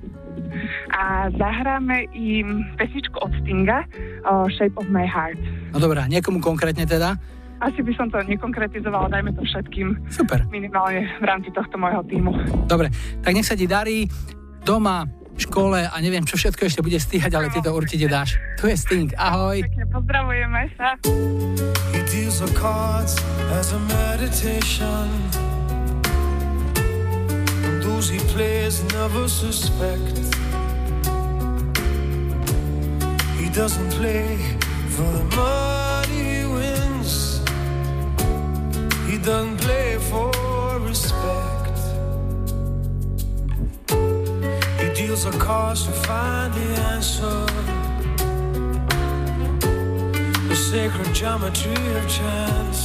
A 1.06 1.30
zahráme 1.38 2.10
im 2.10 2.66
pesničku 2.74 3.14
od 3.22 3.30
Stinga, 3.38 3.86
uh, 4.26 4.50
Shape 4.58 4.74
of 4.74 4.90
My 4.90 5.06
Heart. 5.06 5.38
No 5.70 5.78
dobrá, 5.78 6.10
niekomu 6.10 6.42
konkrétne 6.42 6.82
teda? 6.82 7.14
Asi 7.62 7.78
by 7.78 7.94
som 7.94 8.10
to 8.10 8.18
nekonkretizovala, 8.26 9.14
dajme 9.14 9.30
to 9.38 9.46
všetkým. 9.46 9.94
Super. 10.10 10.42
Minimálne 10.50 11.06
v 11.22 11.24
rámci 11.24 11.54
tohto 11.54 11.78
môjho 11.78 12.02
týmu. 12.10 12.34
Dobre, 12.66 12.90
tak 13.22 13.38
nech 13.38 13.46
sa 13.46 13.54
ti 13.54 13.70
darí 13.70 14.10
doma, 14.66 15.06
v 15.36 15.40
škole 15.46 15.78
a 15.84 15.96
neviem, 16.00 16.24
čo 16.24 16.40
všetko 16.40 16.64
ešte 16.64 16.80
bude 16.80 16.96
stíhať, 16.96 17.28
ale 17.36 17.52
ty 17.52 17.60
to 17.60 17.70
určite 17.70 18.08
dáš. 18.08 18.40
Tu 18.56 18.72
je 18.72 18.76
Sting, 18.76 19.12
ahoj. 19.20 19.62
Pekne 19.62 19.86
pozdravujeme 19.92 20.62
sa. 20.80 20.96
He 21.92 22.00
deals 22.08 22.40
the 22.40 22.50
cards 22.56 23.20
as 23.52 23.76
a 23.76 23.80
meditation. 23.84 25.06
And 27.68 27.84
those 27.84 28.08
he 28.08 28.18
plays 28.32 28.80
never 28.96 29.28
suspect. 29.28 30.45
Doesn't 33.56 33.90
play 33.92 34.36
for 34.90 35.10
the 35.16 35.24
money 35.34 36.40
he 36.40 36.44
wins. 36.44 37.38
He 39.08 39.16
doesn't 39.16 39.56
play 39.62 39.96
for 39.96 40.30
respect. 40.80 41.78
He 44.78 44.88
deals 44.92 45.24
a 45.24 45.30
cause 45.38 45.86
to 45.86 45.92
find 45.92 46.52
the 46.52 46.68
answer. 46.92 47.46
The 50.50 50.54
sacred 50.54 51.14
geometry 51.14 51.86
of 51.96 52.06
chance. 52.10 52.80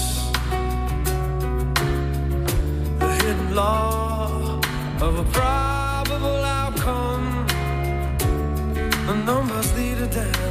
The 2.99 3.11
hidden 3.23 3.55
law 3.55 4.61
of 5.01 5.19
a 5.19 5.25
probable 5.33 6.45
outcome. 6.59 7.45
The 9.05 9.15
numbers 9.25 9.73
lead 9.75 9.97
a 9.97 10.07
dance. 10.07 10.50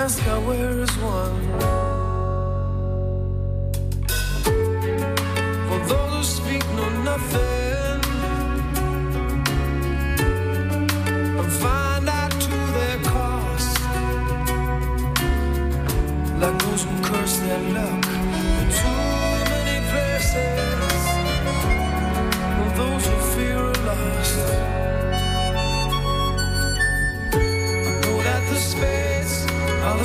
The 0.00 0.06
mask 0.06 0.26
I 0.28 0.38
wear 0.38 0.86
one. 1.02 1.42
For 5.68 5.78
those 5.88 6.16
who 6.16 6.22
speak 6.22 6.64
know 6.72 6.88
nothing 7.02 7.69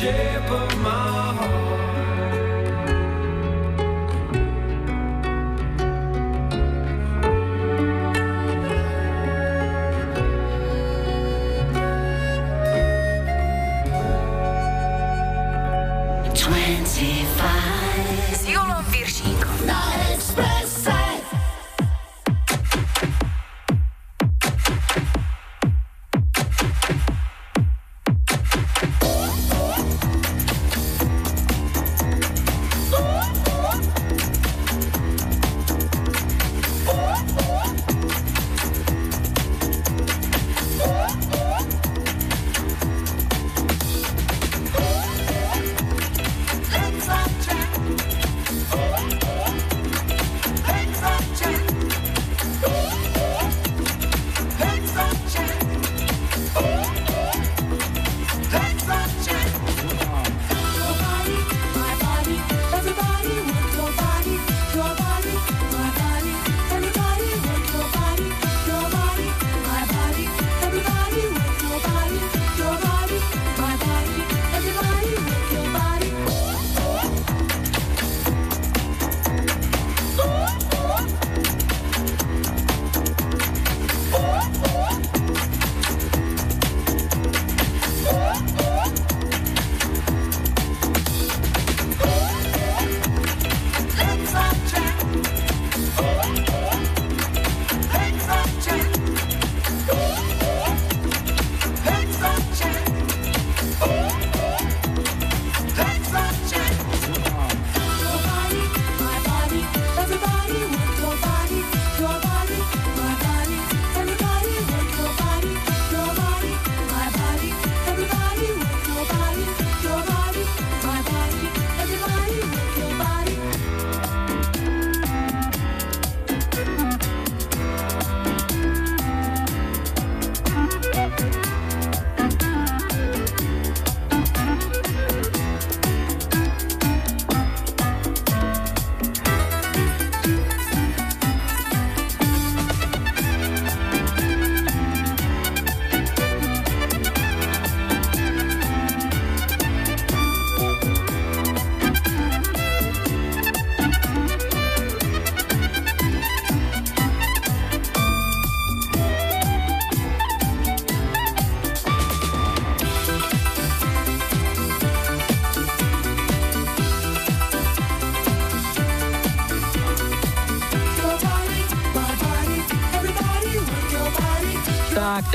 shape 0.00 0.50
of 0.50 0.78
my 0.78 1.34
heart. 1.36 1.69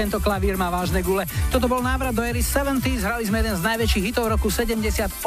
tento 0.06 0.22
klavír 0.22 0.54
má 0.54 0.70
vážne 0.70 1.02
gule. 1.02 1.26
Toto 1.50 1.66
bol 1.66 1.82
návrat 1.82 2.14
do 2.14 2.22
ery 2.22 2.46
70s, 2.46 3.02
hrali 3.02 3.26
sme 3.26 3.42
jeden 3.42 3.58
z 3.58 3.66
najväčších 3.66 4.06
hitov 4.14 4.30
roku 4.30 4.54
78. 4.54 5.18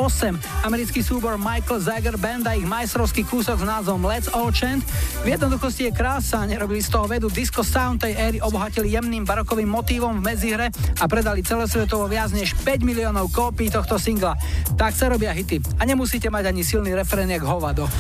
Americký 0.63 1.03
súbor 1.03 1.35
Michael 1.35 1.83
Zager 1.83 2.15
Band 2.15 2.47
a 2.47 2.55
ich 2.55 2.63
majstrovský 2.63 3.27
kúsok 3.27 3.59
s 3.59 3.67
názvom 3.67 3.99
Let's 4.07 4.31
All 4.31 4.55
Chant. 4.55 4.87
V 5.27 5.35
jednoduchosti 5.35 5.91
je 5.91 5.93
krása, 5.99 6.47
nerobili 6.47 6.79
z 6.79 6.95
toho 6.95 7.11
vedu 7.11 7.27
disco 7.27 7.67
sound 7.67 8.07
tej 8.07 8.15
éry, 8.15 8.39
obohatili 8.39 8.95
jemným 8.95 9.27
barokovým 9.27 9.67
motívom 9.67 10.23
v 10.23 10.31
medzihre 10.31 10.71
a 10.71 11.05
predali 11.11 11.43
celosvetovo 11.43 12.07
viac 12.07 12.31
než 12.31 12.55
5 12.63 12.79
miliónov 12.87 13.35
kópií 13.35 13.75
tohto 13.75 13.99
singla. 13.99 14.39
Tak 14.79 14.95
sa 14.95 15.11
robia 15.11 15.35
hity. 15.35 15.59
A 15.83 15.91
nemusíte 15.91 16.31
mať 16.31 16.55
ani 16.55 16.63
silný 16.63 16.95
refrén 16.95 17.27
jak 17.27 17.43
hovado. 17.43 17.91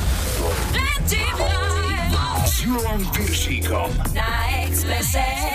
S 2.47 2.63
Júlom 2.63 3.03
Piršíkom 3.11 3.91
na 4.15 4.31
Expresse. 4.63 5.48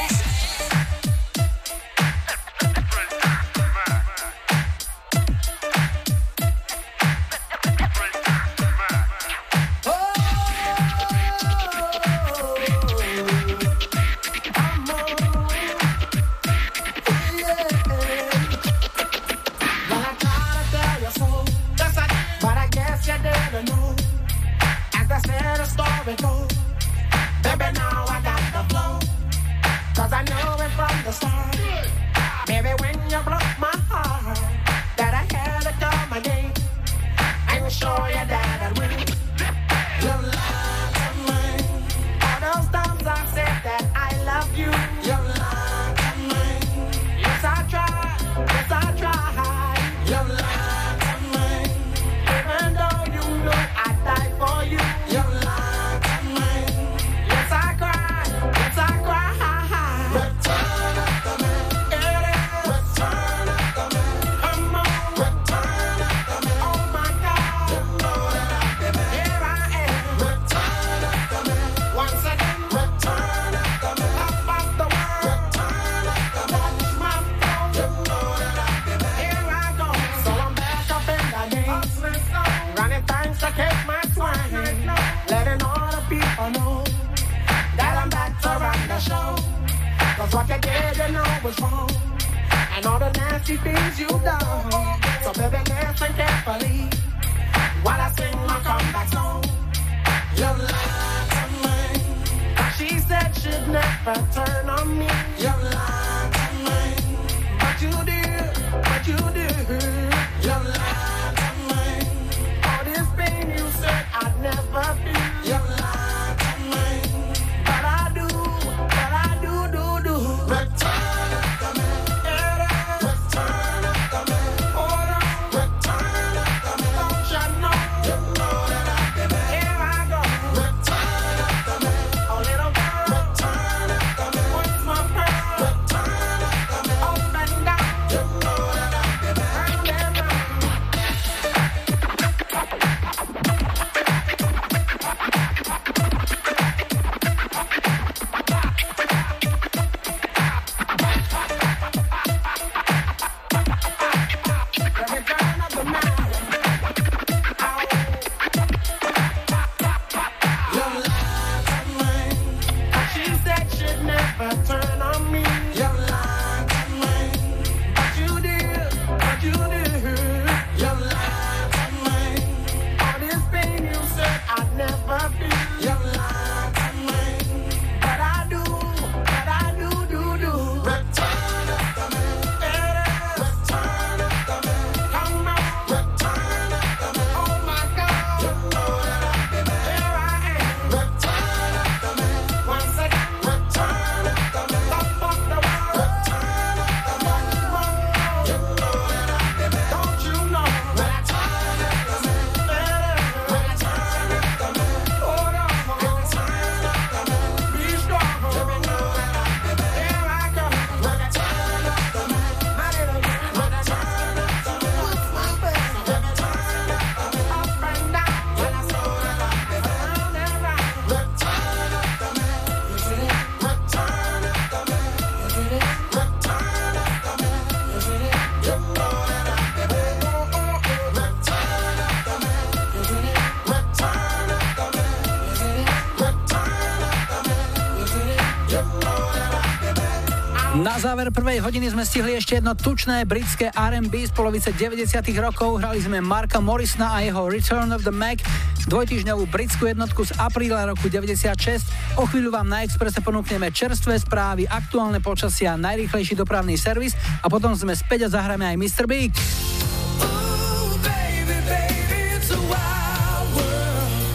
záver 241.13 241.29
prvej 241.29 241.61
hodiny 241.61 241.93
sme 241.93 242.01
stihli 242.09 242.33
ešte 242.33 242.57
jedno 242.57 242.73
tučné 242.73 243.21
britské 243.29 243.69
R&B 243.69 244.25
z 244.25 244.33
polovice 244.33 244.73
90 244.73 245.21
rokov. 245.37 245.77
Hrali 245.77 246.01
sme 246.01 246.25
Marka 246.25 246.57
Morrisona 246.57 247.13
a 247.13 247.21
jeho 247.21 247.45
Return 247.53 247.93
of 247.93 248.01
the 248.01 248.09
Mac, 248.09 248.41
dvojtýždňovú 248.89 249.45
britskú 249.45 249.85
jednotku 249.85 250.25
z 250.25 250.33
apríla 250.41 250.89
roku 250.89 251.13
96. 251.13 252.17
O 252.17 252.25
chvíľu 252.25 252.57
vám 252.57 252.65
na 252.65 252.81
Expresse 252.81 253.21
ponúkneme 253.21 253.69
čerstvé 253.69 254.17
správy, 254.17 254.65
aktuálne 254.65 255.21
a 255.21 255.77
najrýchlejší 255.77 256.33
dopravný 256.33 256.81
servis 256.81 257.13
a 257.13 257.45
potom 257.45 257.77
sme 257.77 257.93
späť 257.93 258.25
a 258.25 258.33
zahráme 258.33 258.73
aj 258.73 258.77
Mr. 258.81 259.05
Big. 259.05 259.37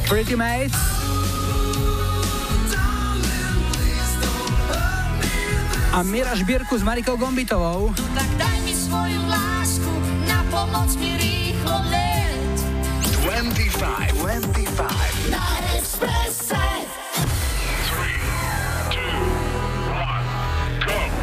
Pretty 0.07 0.39
Mates. 0.39 0.98
A 5.99 6.03
Mira 6.07 6.31
Žbírku 6.31 6.79
s 6.79 6.83
Marikou 6.87 7.19
Gombitovou. 7.19 7.91
Tak 8.15 8.31
daj 8.39 8.59
mi 8.63 8.71
svoju 8.71 9.19
lásku, 9.27 9.91
na 10.31 10.47
pomoc 10.47 10.95
mi 10.95 11.19
rýchlo 11.19 11.75
let. 11.91 12.55
25, 13.27 14.15
25. 14.15 15.35
Na 15.35 15.43
Expresse. 15.75 16.63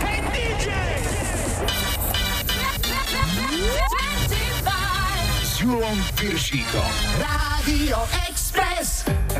Hey 0.04 0.20
DJ! 0.36 0.68
S 5.40 5.64
Julom 5.64 5.96
Piršíkom. 6.20 6.92
Rádio 7.24 8.04
Express. 8.12 8.35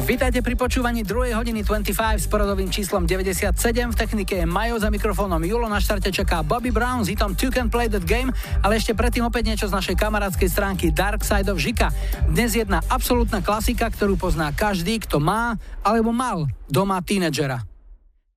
Vítajte 0.06 0.46
pri 0.46 0.54
počúvaní 0.54 1.02
2. 1.02 1.34
hodiny 1.34 1.66
25 1.66 1.90
s 2.22 2.30
poradovým 2.30 2.70
číslom 2.70 3.10
97. 3.10 3.58
V 3.90 3.96
technike 3.98 4.38
je 4.38 4.46
Majo 4.46 4.78
za 4.78 4.94
mikrofónom 4.94 5.42
Julo. 5.42 5.66
Na 5.66 5.82
štarte 5.82 6.14
čaká 6.14 6.46
Bobby 6.46 6.70
Brown 6.70 7.02
s 7.02 7.10
hitom 7.10 7.34
You 7.34 7.50
Can 7.50 7.74
Play 7.74 7.90
That 7.90 8.06
Game, 8.06 8.30
ale 8.62 8.78
ešte 8.78 8.94
predtým 8.94 9.26
opäť 9.26 9.50
niečo 9.50 9.66
z 9.66 9.74
našej 9.74 9.98
kamarádskej 9.98 10.46
stránky 10.46 10.94
Dark 10.94 11.26
Side 11.26 11.50
of 11.50 11.58
Žika. 11.58 11.90
Dnes 12.30 12.54
jedna 12.54 12.86
absolútna 12.86 13.42
klasika, 13.42 13.90
ktorú 13.90 14.14
pozná 14.14 14.54
každý, 14.54 15.02
kto 15.02 15.18
má 15.18 15.58
alebo 15.82 16.14
mal 16.14 16.46
doma 16.70 17.02
tínedžera. 17.02 17.66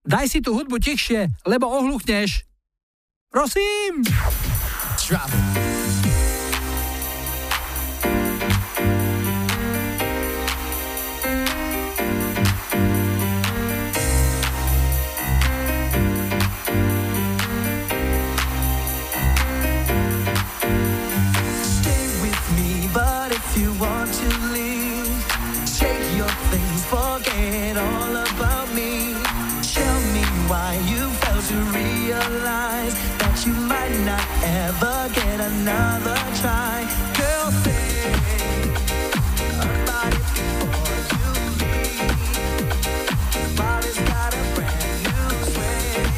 Daj 0.08 0.24
si 0.24 0.40
tú 0.40 0.56
hudbu 0.56 0.80
tichšie, 0.80 1.28
lebo 1.44 1.68
ohluchneš. 1.68 2.48
Prosím! 3.28 4.08
Drop 5.04 5.32
all 27.78 28.16
about 28.16 28.68
me. 28.74 29.14
Tell 29.62 30.00
me 30.14 30.24
why 30.50 30.74
you 30.90 31.08
failed 31.22 31.44
to 31.52 31.58
realize 31.78 32.94
that 33.20 33.36
you 33.46 33.52
might 33.52 33.96
not 34.04 34.26
ever 34.42 35.08
get 35.14 35.40
another 35.40 36.18
try. 36.40 36.86
Girl, 37.18 37.50
before 40.26 40.98
you. 41.14 41.30
Body's 43.56 44.00
got 44.12 44.30
a 44.34 44.42
brand 44.54 44.98
new 45.06 45.28
swing. 45.52 46.08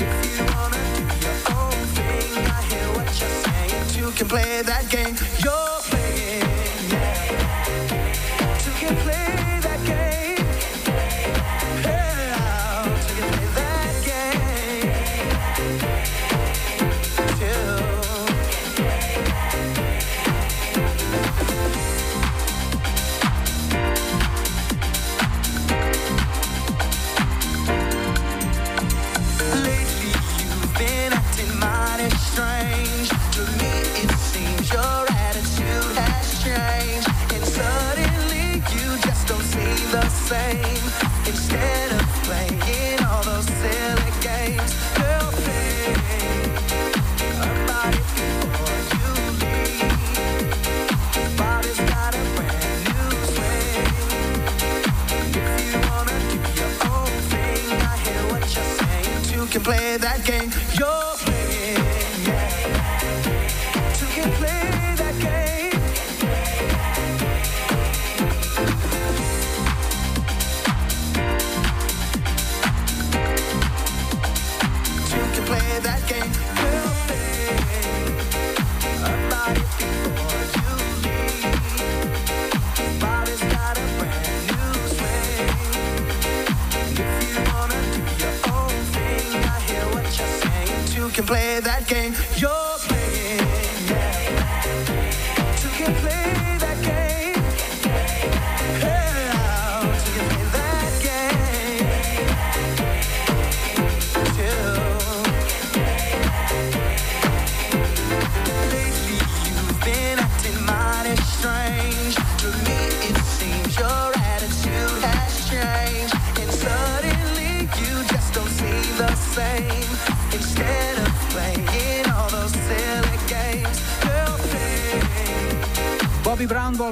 If 0.00 0.38
you 0.38 0.44
wanna 0.54 0.82
do 0.96 1.04
your 1.24 1.38
own 1.58 1.78
thing, 1.96 2.30
I 2.56 2.60
hear 2.70 2.88
what 2.96 3.08
you're 3.20 3.38
saying. 3.46 3.84
You 3.98 4.08
can 4.12 4.26
play 4.28 4.62
that 4.62 4.84
game 4.90 5.13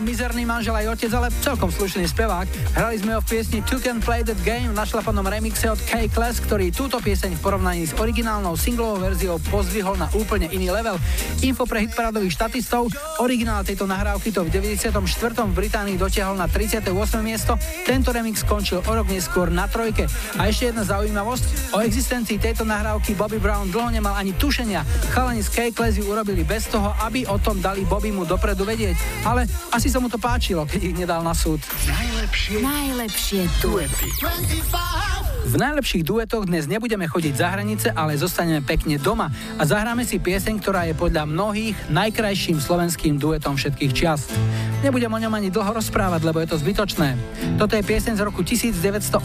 mizerný 0.02 0.42
manžel 0.42 0.74
aj 0.74 0.98
otec, 0.98 1.10
ale 1.14 1.30
celkom 1.40 1.70
slušný 1.70 2.04
spevák. 2.10 2.46
Hrali 2.74 2.98
sme 2.98 3.14
ho 3.14 3.20
v 3.22 3.30
piesni 3.30 3.62
You 3.62 3.78
Can 3.78 4.02
Play 4.02 4.26
That 4.26 4.38
Game 4.42 4.68
v 4.68 4.76
našlapanom 4.76 5.22
remixe 5.22 5.70
od 5.70 5.78
K-Class, 5.86 6.42
ktorý 6.42 6.74
túto 6.74 6.98
pieseň 6.98 7.38
v 7.38 7.40
porovnaní 7.40 7.86
s 7.86 7.94
originálnou 7.94 8.58
singlovou 8.58 8.98
verziou 8.98 9.38
pozdvihol 9.48 9.94
na 9.96 10.10
úplne 10.18 10.50
iný 10.50 10.74
level. 10.74 10.98
Info 11.46 11.64
pre 11.64 11.86
hitparadových 11.86 12.34
štatistov, 12.34 12.90
originál 13.22 13.62
tejto 13.62 13.86
nahrávky 13.86 14.34
to 14.34 14.42
v 14.42 14.50
94. 14.50 14.98
v 15.46 15.54
Británii 15.54 15.94
dotiahol 15.94 16.34
na 16.34 16.50
38. 16.50 16.90
miesto, 17.22 17.54
tento 17.86 18.10
remix 18.10 18.42
skončil 18.42 18.82
o 18.82 18.90
rok 18.90 19.06
neskôr 19.06 19.46
na 19.46 19.70
trojke. 19.70 20.10
A 20.42 20.50
ešte 20.50 20.74
jedna 20.74 20.82
zaujímavosť, 20.82 21.78
o 21.78 21.86
existencii 21.86 22.42
tejto 22.42 22.66
nahrávky 22.66 23.14
Bobby 23.14 23.38
Brown 23.38 23.70
dlho 23.70 23.94
nemal 23.94 24.18
ani 24.18 24.34
tušenia. 24.34 24.82
Chalani 25.14 25.46
z 25.46 25.54
K-Class 25.54 26.02
ju 26.02 26.10
urobili 26.10 26.42
bez 26.42 26.66
toho, 26.66 26.90
aby 27.06 27.22
o 27.30 27.38
tom 27.38 27.62
dali 27.62 27.86
Bobby 27.86 28.10
mu 28.10 28.26
dopredu 28.26 28.66
vedieť. 28.66 28.98
Ale 29.22 29.46
asi 29.70 29.86
sa 29.86 30.02
mu 30.02 30.10
to 30.10 30.18
páčilo, 30.18 30.66
keď 30.66 30.80
ich 30.82 30.98
nedal 30.98 31.22
na 31.22 31.32
súd. 31.32 31.62
Najlepšie, 31.86 32.58
najlepšie 32.58 33.40
duety. 33.62 34.08
V 35.52 35.60
najlepších 35.60 36.08
duetoch 36.08 36.48
dnes 36.48 36.64
nebudeme 36.64 37.04
chodiť 37.04 37.34
za 37.36 37.52
hranice, 37.52 37.92
ale 37.92 38.16
zostaneme 38.16 38.64
pekne 38.64 38.96
doma 38.96 39.28
a 39.60 39.68
zahráme 39.68 40.00
si 40.00 40.16
pieseň, 40.16 40.64
ktorá 40.64 40.88
je 40.88 40.96
podľa 40.96 41.28
mnohých 41.28 41.76
najkrajším 41.92 42.56
slovenským 42.56 43.20
duetom 43.20 43.60
všetkých 43.60 43.92
čias. 43.92 44.32
Nebudem 44.82 45.14
o 45.14 45.22
ňom 45.22 45.30
ani 45.38 45.46
dlho 45.46 45.78
rozprávať, 45.78 46.26
lebo 46.26 46.42
je 46.42 46.50
to 46.50 46.58
zbytočné. 46.58 47.14
Toto 47.54 47.78
je 47.78 47.86
pieseň 47.86 48.18
z 48.18 48.22
roku 48.26 48.42
1980, 48.42 49.22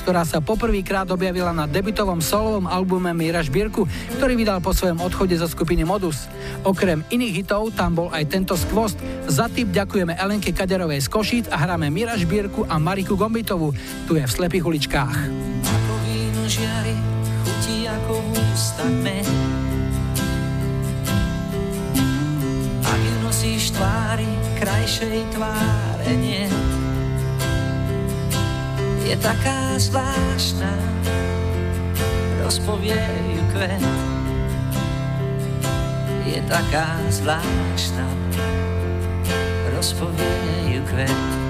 ktorá 0.00 0.24
sa 0.24 0.40
poprvýkrát 0.40 1.04
objavila 1.12 1.52
na 1.52 1.68
debutovom 1.68 2.24
solovom 2.24 2.64
albume 2.64 3.12
Mira 3.12 3.44
Žbírku, 3.44 3.84
ktorý 4.16 4.32
vydal 4.32 4.64
po 4.64 4.72
svojom 4.72 5.04
odchode 5.04 5.36
zo 5.36 5.44
skupiny 5.44 5.84
Modus. 5.84 6.32
Okrem 6.64 7.04
iných 7.12 7.44
hitov 7.44 7.76
tam 7.76 8.00
bol 8.00 8.08
aj 8.08 8.32
tento 8.32 8.56
skvost. 8.56 8.96
Za 9.28 9.52
tip 9.52 9.68
ďakujeme 9.68 10.16
Elenke 10.16 10.56
Kaderovej 10.56 11.04
z 11.04 11.08
Košíc 11.12 11.44
a 11.52 11.60
hráme 11.60 11.92
Mira 11.92 12.16
Žbírku 12.16 12.64
a 12.64 12.80
Mariku 12.80 13.12
Gombitovú. 13.12 13.76
Tu 14.08 14.16
je 14.16 14.24
v 14.24 14.32
slepých 14.32 14.64
uličkách. 14.64 15.14
Ako 15.68 15.94
víno 16.08 16.48
žiari, 16.48 16.96
chutí 17.44 17.84
ako 17.84 18.14
med. 19.04 19.17
Tvári, 23.78 24.26
krajšej 24.58 25.22
tváre 25.30 26.10
nie. 26.18 26.50
Je 29.06 29.14
taká 29.22 29.78
zvláštna, 29.78 30.74
rozpovie 32.42 32.98
ju 33.38 33.42
kvet. 33.54 33.86
Je 36.26 36.42
taká 36.50 36.98
zvláštna, 37.06 38.04
rozpovie 39.70 40.34
ju 40.74 40.82
kvet. 40.90 41.47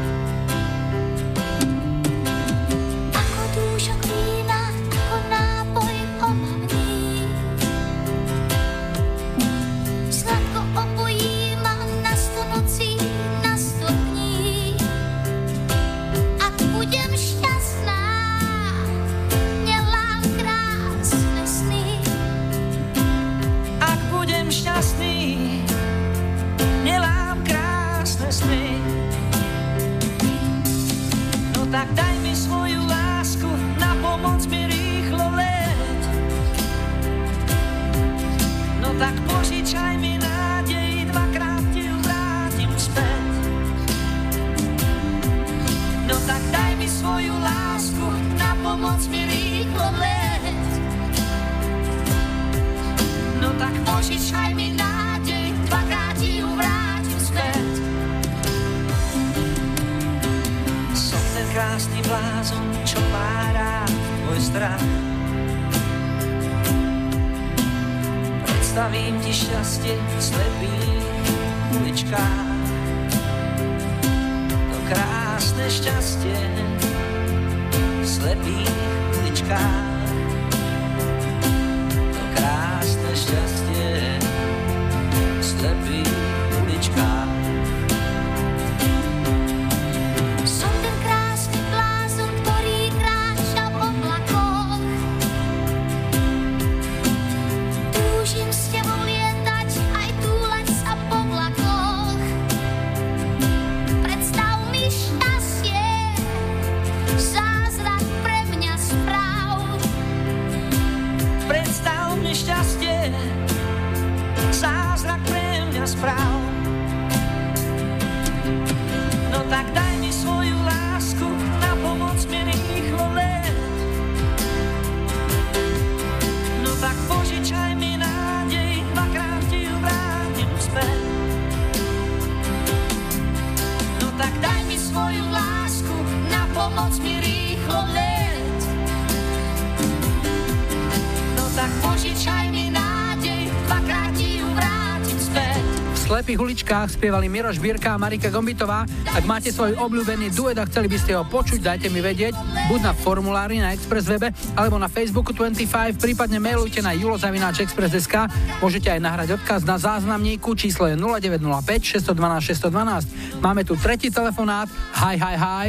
Slepých 146.29 146.45
uličkách 146.45 146.93
spievali 146.93 147.25
Miroš 147.25 147.57
Birka 147.57 147.97
a 147.97 148.01
Marika 148.01 148.29
Gombitová. 148.29 148.85
Ak 149.17 149.25
máte 149.25 149.49
svoj 149.49 149.81
obľúbený 149.81 150.29
duet 150.37 150.61
a 150.61 150.69
chceli 150.69 150.85
by 150.85 151.01
ste 151.01 151.17
ho 151.17 151.25
počuť, 151.25 151.65
dajte 151.65 151.89
mi 151.89 152.05
vedieť, 152.05 152.37
buď 152.69 152.81
na 152.85 152.93
formulári 152.93 153.65
na 153.65 153.73
Express 153.73 154.13
webe, 154.13 154.29
alebo 154.53 154.77
na 154.77 154.93
Facebooku 154.93 155.33
25, 155.33 155.97
prípadne 155.97 156.37
mailujte 156.37 156.85
na 156.85 156.93
julozavináčexpress.sk. 156.93 158.29
Môžete 158.61 158.93
aj 158.93 159.01
nahrať 159.01 159.41
odkaz 159.41 159.65
na 159.65 159.81
záznamníku, 159.81 160.53
číslo 160.53 160.85
je 160.93 161.01
0905 161.01 161.97
612 161.97 162.61
612. 162.61 163.41
Máme 163.41 163.65
tu 163.65 163.73
tretí 163.81 164.13
telefonát. 164.13 164.69
Hi, 165.01 165.17
hi, 165.17 165.33
hi. 165.33 165.69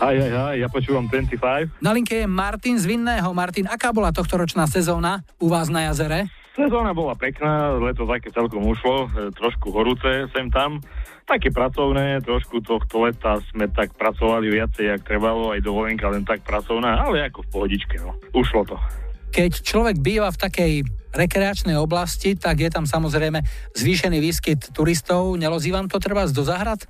Aj, 0.00 0.16
aj, 0.16 0.32
aj, 0.32 0.56
ja 0.64 0.68
počúvam 0.72 1.12
25. 1.12 1.76
Na 1.84 1.92
linke 1.92 2.24
je 2.24 2.24
Martin 2.24 2.80
z 2.80 2.88
Vinného. 2.88 3.36
Martin, 3.36 3.68
aká 3.68 3.92
bola 3.92 4.16
tohtoročná 4.16 4.64
sezóna 4.64 5.20
u 5.36 5.52
vás 5.52 5.68
na 5.68 5.92
jazere? 5.92 6.39
Sezóna 6.60 6.92
bola 6.92 7.16
pekná, 7.16 7.72
leto 7.80 8.04
také 8.04 8.28
celkom 8.36 8.60
ušlo, 8.68 9.08
e, 9.08 9.32
trošku 9.32 9.72
horúce 9.72 10.28
sem 10.28 10.52
tam. 10.52 10.84
Také 11.24 11.48
pracovné, 11.48 12.20
trošku 12.20 12.60
tohto 12.60 13.08
leta 13.08 13.40
sme 13.48 13.64
tak 13.72 13.96
pracovali 13.96 14.52
viacej, 14.52 14.92
jak 14.92 15.08
trebalo, 15.08 15.56
aj 15.56 15.64
dovolenka 15.64 16.12
len 16.12 16.28
tak 16.28 16.44
pracovná, 16.44 17.00
ale 17.00 17.24
ako 17.24 17.48
v 17.48 17.48
pohodičke, 17.48 17.96
no. 18.04 18.12
Ušlo 18.36 18.68
to. 18.68 18.76
Keď 19.32 19.64
človek 19.64 20.04
býva 20.04 20.28
v 20.28 20.36
takej 20.36 20.72
rekreačnej 21.16 21.80
oblasti, 21.80 22.36
tak 22.36 22.60
je 22.60 22.68
tam 22.68 22.84
samozrejme 22.84 23.40
zvýšený 23.72 24.20
výskyt 24.20 24.76
turistov. 24.76 25.40
Nelozí 25.40 25.72
vám 25.72 25.88
to 25.88 25.96
treba 25.96 26.28
do 26.28 26.44
zahrad? 26.44 26.84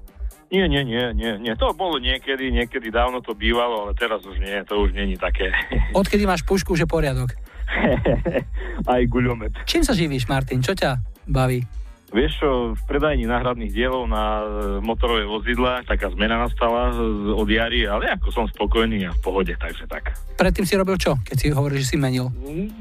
Nie, 0.50 0.66
nie, 0.66 0.82
nie, 0.82 1.14
nie, 1.14 1.38
nie. 1.38 1.54
To 1.54 1.70
bolo 1.70 2.02
niekedy, 2.02 2.50
niekedy 2.50 2.90
dávno 2.90 3.22
to 3.22 3.38
bývalo, 3.38 3.86
ale 3.86 3.92
teraz 3.94 4.18
už 4.26 4.34
nie, 4.42 4.58
to 4.66 4.82
už 4.82 4.98
není 4.98 5.14
také. 5.14 5.54
Odkedy 5.94 6.26
máš 6.26 6.42
pušku, 6.42 6.74
že 6.74 6.90
poriadok? 6.90 7.38
Aj 8.92 9.02
guľomet. 9.06 9.52
Čím 9.64 9.82
sa 9.86 9.94
živíš, 9.94 10.26
Martin? 10.26 10.60
Čo 10.60 10.74
ťa 10.74 10.98
baví? 11.26 11.62
Vieš 12.10 12.42
čo, 12.42 12.50
v 12.74 12.82
predajni 12.90 13.22
náhradných 13.22 13.70
dielov 13.70 14.10
na 14.10 14.42
motorové 14.82 15.22
vozidla 15.22 15.86
taká 15.86 16.10
zmena 16.10 16.42
nastala 16.42 16.90
od 17.30 17.46
jary, 17.46 17.86
ale 17.86 18.10
ako 18.10 18.34
som 18.34 18.44
spokojný 18.50 19.06
a 19.06 19.14
v 19.14 19.20
pohode, 19.22 19.54
takže 19.54 19.86
tak. 19.86 20.10
Predtým 20.34 20.66
si 20.66 20.74
robil 20.74 20.98
čo, 20.98 21.14
keď 21.22 21.36
si 21.38 21.54
hovoríš, 21.54 21.86
že 21.86 21.90
si 21.94 21.96
menil? 22.02 22.26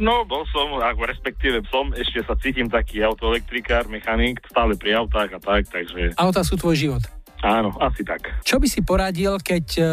No, 0.01 0.25
bol 0.25 0.49
som, 0.49 0.81
ako 0.81 1.05
respektíve 1.05 1.61
som, 1.69 1.93
ešte 1.93 2.25
sa 2.25 2.33
cítim 2.41 2.73
taký 2.73 3.05
autoelektrikár, 3.05 3.85
mechanik, 3.85 4.41
stále 4.49 4.73
pri 4.73 4.97
autách 4.97 5.37
a 5.37 5.39
tak, 5.39 5.69
takže 5.69 6.17
Auta 6.17 6.41
sú 6.41 6.57
tvoj 6.57 6.73
život. 6.73 7.03
áno, 7.45 7.69
asi 7.85 8.01
tak. 8.01 8.33
Čo 8.41 8.57
by 8.57 8.65
si 8.65 8.81
poradil, 8.81 9.37
keď 9.37 9.65
e, 9.77 9.83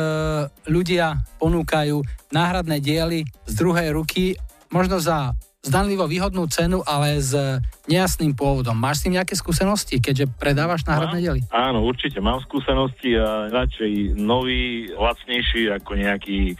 ľudia 0.72 1.12
ponúkajú 1.36 2.00
náhradné 2.32 2.80
diely 2.80 3.28
z 3.44 3.52
druhej 3.52 3.92
ruky, 3.92 4.32
možno 4.76 5.00
za 5.00 5.32
zdanlivo 5.64 6.06
výhodnú 6.06 6.46
cenu, 6.46 6.84
ale 6.86 7.18
s 7.18 7.34
nejasným 7.90 8.38
pôvodom. 8.38 8.78
Máš 8.78 9.02
s 9.02 9.04
tým 9.08 9.18
nejaké 9.18 9.34
skúsenosti, 9.34 9.98
keďže 9.98 10.30
predávaš 10.38 10.86
náhradné 10.86 11.18
diely? 11.18 11.42
Áno, 11.50 11.82
určite 11.82 12.22
mám 12.22 12.38
skúsenosti 12.44 13.18
a 13.18 13.50
radšej 13.50 14.14
nový, 14.14 14.92
lacnejší 14.94 15.74
ako 15.74 15.90
nejaký 15.98 16.54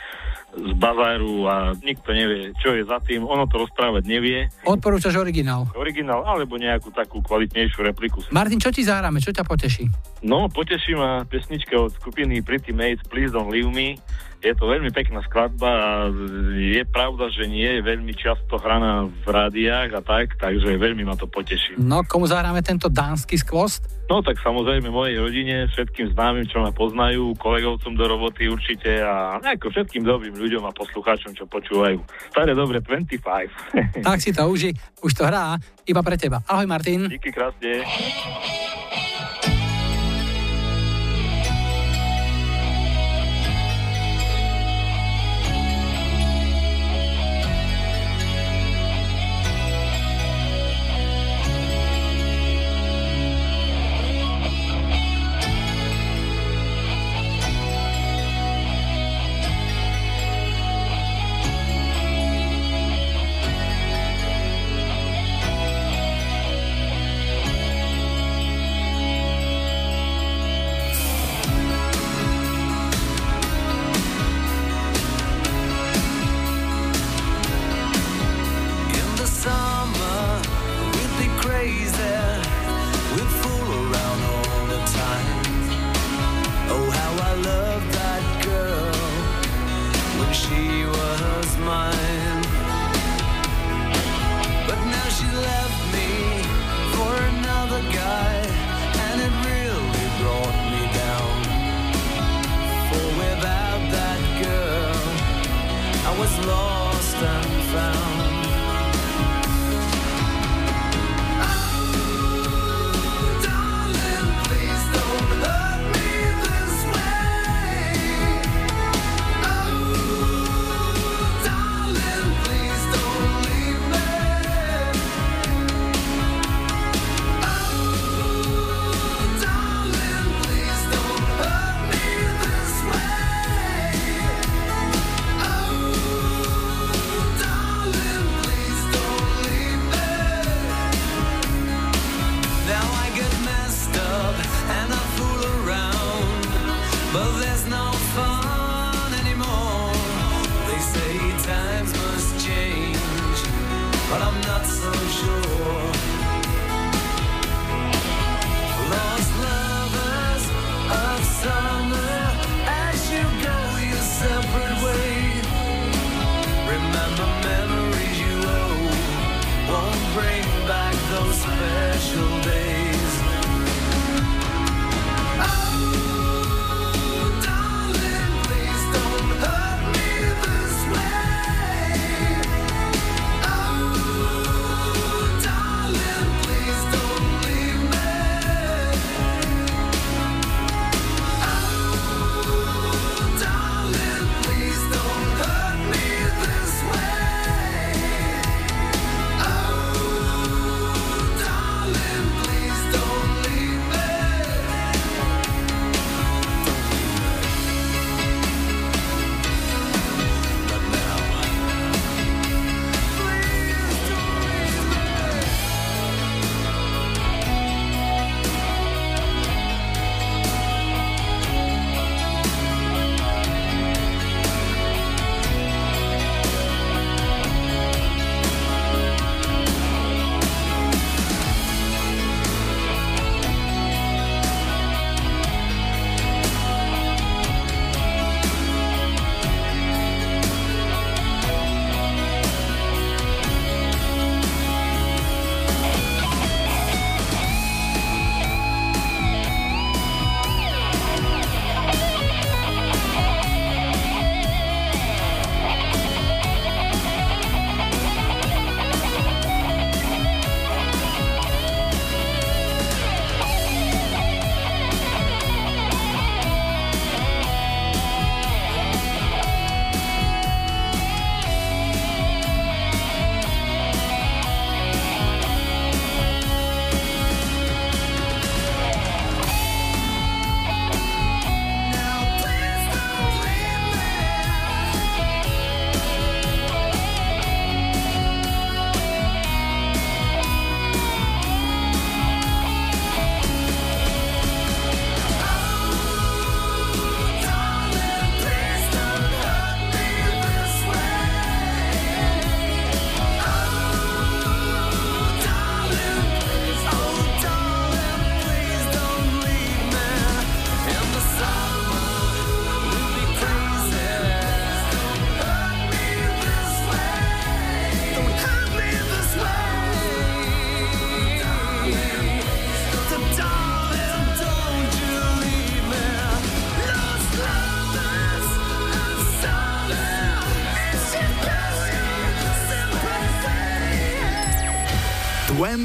z 0.57 0.73
bazáru 0.81 1.45
a 1.45 1.77
nikto 1.85 2.17
nevie, 2.17 2.57
čo 2.65 2.73
je 2.73 2.83
za 2.89 2.97
tým. 3.05 3.29
Ono 3.29 3.45
to 3.45 3.61
rozprávať 3.61 4.09
nevie. 4.09 4.49
Odporúčaš 4.65 5.21
originál. 5.21 5.69
Originál 5.77 6.25
alebo 6.25 6.57
nejakú 6.57 6.89
takú 6.97 7.21
kvalitnejšiu 7.21 7.85
repliku. 7.85 8.25
Martin, 8.33 8.57
čo 8.57 8.73
ti 8.73 8.81
zahráme? 8.81 9.21
Čo 9.21 9.37
ťa 9.37 9.45
poteší? 9.45 9.85
No, 10.25 10.49
poteší 10.49 10.97
ma 10.97 11.29
pesnička 11.29 11.77
od 11.77 11.93
skupiny 12.01 12.41
Pretty 12.41 12.73
Mates 12.73 13.05
Please 13.05 13.37
Don't 13.37 13.53
Leave 13.53 13.69
Me. 13.69 14.01
Je 14.47 14.55
to 14.55 14.71
veľmi 14.71 14.95
pekná 14.95 15.27
skladba 15.27 15.67
a 15.67 15.91
je 16.55 16.87
pravda, 16.87 17.27
že 17.35 17.51
nie 17.51 17.67
je 17.67 17.83
veľmi 17.83 18.15
často 18.15 18.63
hraná 18.63 19.11
v 19.11 19.27
rádiách 19.27 19.91
a 19.99 20.01
tak, 20.07 20.39
takže 20.39 20.79
veľmi 20.79 21.03
ma 21.03 21.19
to 21.19 21.27
poteší. 21.27 21.75
No, 21.83 22.07
komu 22.07 22.31
zahráme 22.31 22.63
tento 22.63 22.87
dánsky 22.87 23.35
skvost? 23.43 23.83
No 24.07 24.23
tak 24.23 24.39
samozrejme 24.39 24.87
mojej 24.87 25.19
rodine, 25.19 25.67
všetkým 25.67 26.15
známym, 26.15 26.47
čo 26.47 26.63
ma 26.63 26.71
poznajú, 26.71 27.35
kolegovcom 27.43 27.99
do 27.99 28.07
roboty 28.07 28.47
určite 28.47 29.03
a 29.03 29.43
ako 29.43 29.67
všetkým 29.75 30.07
dobrým 30.07 30.39
ľuďom 30.39 30.63
a 30.63 30.71
poslucháčom, 30.71 31.35
čo 31.35 31.51
počúvajú. 31.51 31.99
Staré 32.31 32.55
dobre 32.55 32.79
25. 32.79 34.07
Tak 34.07 34.19
si 34.23 34.31
to 34.31 34.47
uži, 34.47 34.71
už 35.03 35.11
to 35.11 35.27
hrá 35.27 35.59
iba 35.91 36.07
pre 36.07 36.15
teba. 36.15 36.39
Ahoj 36.47 36.71
Martin. 36.71 37.11
Díky 37.11 37.35
krásne. 37.35 37.83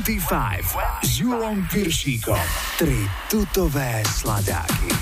25 0.02 0.66
s 1.04 1.20
Julom 1.20 1.68
Piršíkom. 1.70 2.39
Tri 2.78 3.10
tutové 3.30 4.04
sladáky. 4.06 5.01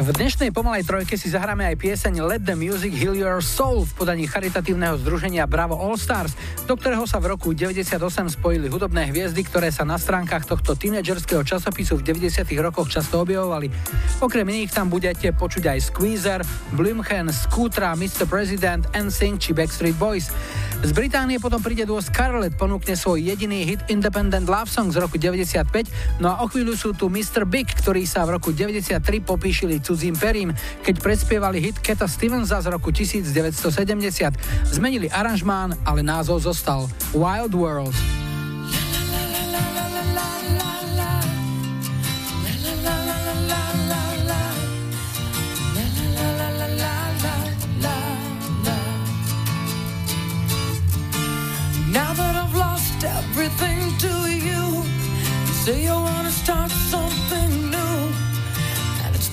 V 0.00 0.16
dnešnej 0.16 0.48
pomalej 0.48 0.88
trojke 0.88 1.20
si 1.20 1.28
zahráme 1.28 1.68
aj 1.68 1.76
pieseň 1.76 2.24
Let 2.24 2.48
the 2.48 2.56
Music 2.56 2.88
Heal 2.96 3.20
Your 3.20 3.44
Soul 3.44 3.84
v 3.84 3.92
podaní 4.00 4.24
charitatívneho 4.24 4.96
združenia 4.96 5.44
Bravo 5.44 5.76
All 5.76 6.00
Stars, 6.00 6.32
do 6.64 6.72
ktorého 6.72 7.04
sa 7.04 7.20
v 7.20 7.36
roku 7.36 7.52
98 7.52 8.00
spojili 8.32 8.72
hudobné 8.72 9.12
hviezdy, 9.12 9.44
ktoré 9.44 9.68
sa 9.68 9.84
na 9.84 10.00
stránkach 10.00 10.48
tohto 10.48 10.72
tínedžerského 10.72 11.44
časopisu 11.44 12.00
v 12.00 12.16
90 12.16 12.48
rokoch 12.64 12.88
často 12.88 13.20
objavovali. 13.20 13.68
Okrem 14.24 14.48
iných 14.48 14.72
tam 14.72 14.88
budete 14.88 15.36
počuť 15.36 15.68
aj 15.68 15.92
Squeezer, 15.92 16.40
Blümchen, 16.72 17.28
Scootra, 17.28 17.92
Mr. 17.92 18.24
President, 18.24 18.88
NSYNC 18.96 19.36
či 19.36 19.50
Backstreet 19.52 20.00
Boys. 20.00 20.32
Z 20.80 20.96
Británie 20.96 21.36
potom 21.36 21.60
príde 21.60 21.84
duo 21.84 22.00
Scarlett, 22.00 22.56
ponúkne 22.56 22.96
svoj 22.96 23.20
jediný 23.20 23.68
hit 23.68 23.84
Independent 23.92 24.48
Love 24.48 24.72
Song 24.72 24.88
z 24.88 24.96
roku 24.96 25.20
95, 25.20 25.68
no 26.24 26.32
a 26.32 26.40
o 26.40 26.48
chvíľu 26.48 26.72
sú 26.72 26.96
tu 26.96 27.12
Mr. 27.12 27.44
Big, 27.44 27.68
ktorí 27.68 28.08
sa 28.08 28.24
v 28.24 28.40
roku 28.40 28.48
93 28.48 28.96
popíšili 29.20 29.76
cudzím 29.90 30.14
perím, 30.14 30.54
keď 30.86 31.02
predspievali 31.02 31.58
hit 31.58 31.82
Keta 31.82 32.06
Stevensa 32.06 32.62
z 32.62 32.70
roku 32.70 32.94
1970. 32.94 34.70
Zmenili 34.70 35.10
aranžmán, 35.10 35.74
ale 35.82 36.06
názov 36.06 36.46
zostal 36.46 36.86
Wild 37.10 37.50
World. 37.58 37.96
Say 55.60 55.84
you 55.84 55.92
wanna 55.92 56.30
start 56.32 56.70
something 56.70 56.99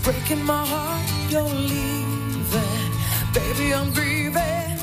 breaking 0.07 0.45
my 0.45 0.65
heart 0.65 1.05
you're 1.29 1.43
leaving. 1.43 2.91
Baby, 3.33 3.73
I'm 3.73 3.91
grieving, 3.91 4.79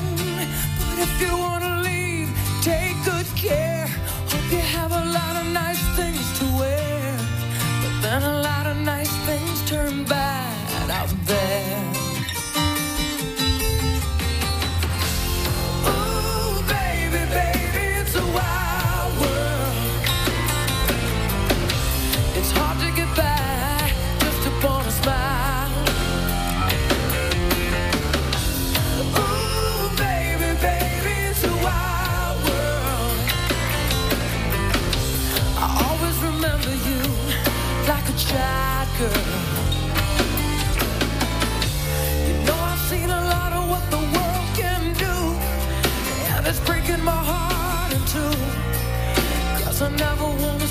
but 0.79 0.97
if 0.99 1.11
you 1.19 1.35
wanna 1.35 1.81
leave, 1.81 2.29
take 2.61 2.95
good 3.03 3.25
care. 3.35 3.87
Hope 4.31 4.51
you 4.51 4.63
have 4.77 4.91
a 4.91 5.05
lot 5.17 5.35
of 5.41 5.47
nice 5.51 5.83
things 5.97 6.25
to 6.39 6.45
wear, 6.59 7.17
but 7.81 7.93
then 8.03 8.21
a 8.21 8.35
lot 8.49 8.67
of 8.67 8.77
nice 8.77 9.13
things 9.25 9.67
turn 9.67 10.03
bad 10.03 10.91
out 10.91 11.11
there. 11.25 12.14
girl. 38.99 39.11
You 42.27 42.33
know 42.45 42.59
I've 42.71 42.79
seen 42.89 43.09
a 43.09 43.21
lot 43.33 43.51
of 43.53 43.69
what 43.69 43.83
the 43.91 43.97
world 43.97 44.47
can 44.55 44.93
do, 44.93 45.15
and 46.35 46.47
it's 46.47 46.59
breaking 46.61 47.03
my 47.03 47.21
heart 47.29 47.91
in 47.93 48.01
two. 48.13 48.35
Cause 49.63 49.81
I 49.81 49.89
never 49.95 50.25
wanted. 50.25 50.64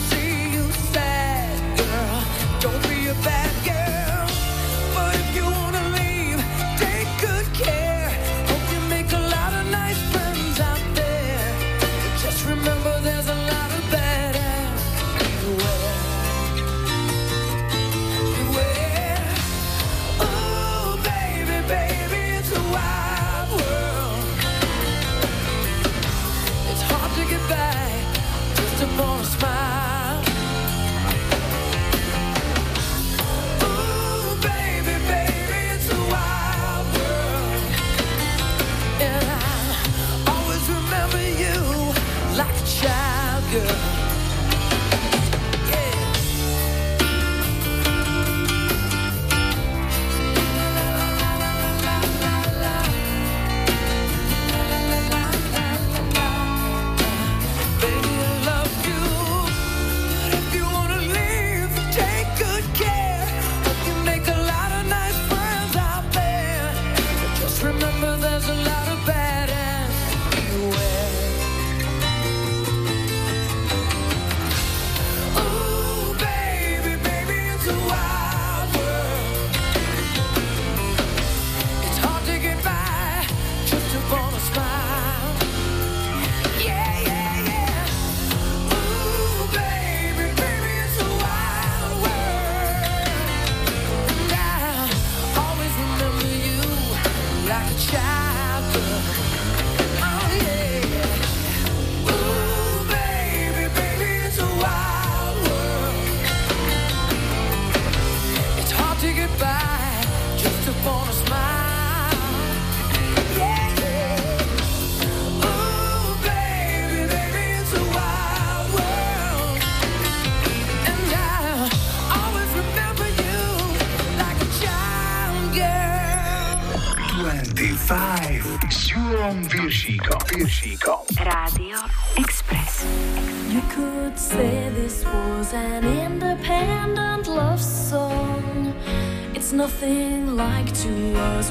girl. 43.54 43.93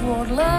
Wardlow. 0.01 0.52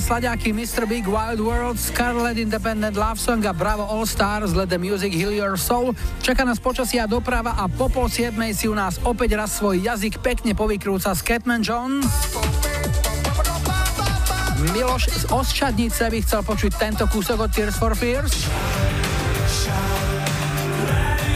Slaďáky 0.00 0.56
Mr. 0.56 0.88
Big 0.88 1.04
Wild 1.04 1.44
World, 1.44 1.76
Scarlet 1.76 2.40
Independent 2.40 2.96
Love 2.96 3.20
Song 3.20 3.44
a 3.44 3.52
Bravo 3.52 3.84
All 3.84 4.08
Stars 4.08 4.56
Let 4.56 4.72
the 4.72 4.80
Music 4.80 5.12
Heal 5.12 5.36
Your 5.36 5.60
Soul. 5.60 5.92
Čaká 6.24 6.48
nás 6.48 6.56
počasia 6.56 7.04
doprava 7.04 7.52
a 7.60 7.68
po 7.68 7.92
pol 7.92 8.08
siedmej 8.08 8.56
si 8.56 8.64
u 8.64 8.74
nás 8.74 8.96
opäť 9.04 9.36
raz 9.36 9.60
svoj 9.60 9.84
jazyk 9.84 10.24
pekne 10.24 10.56
povykrúca 10.56 11.12
Scatman 11.12 11.60
John. 11.60 12.00
Miloš 14.72 15.12
z 15.12 15.24
Osčadnice 15.28 16.08
by 16.08 16.18
chcel 16.24 16.40
počuť 16.48 16.72
tento 16.80 17.04
kúsok 17.04 17.44
od 17.44 17.50
Tears 17.52 17.76
for 17.76 17.92
Fears. 17.92 18.48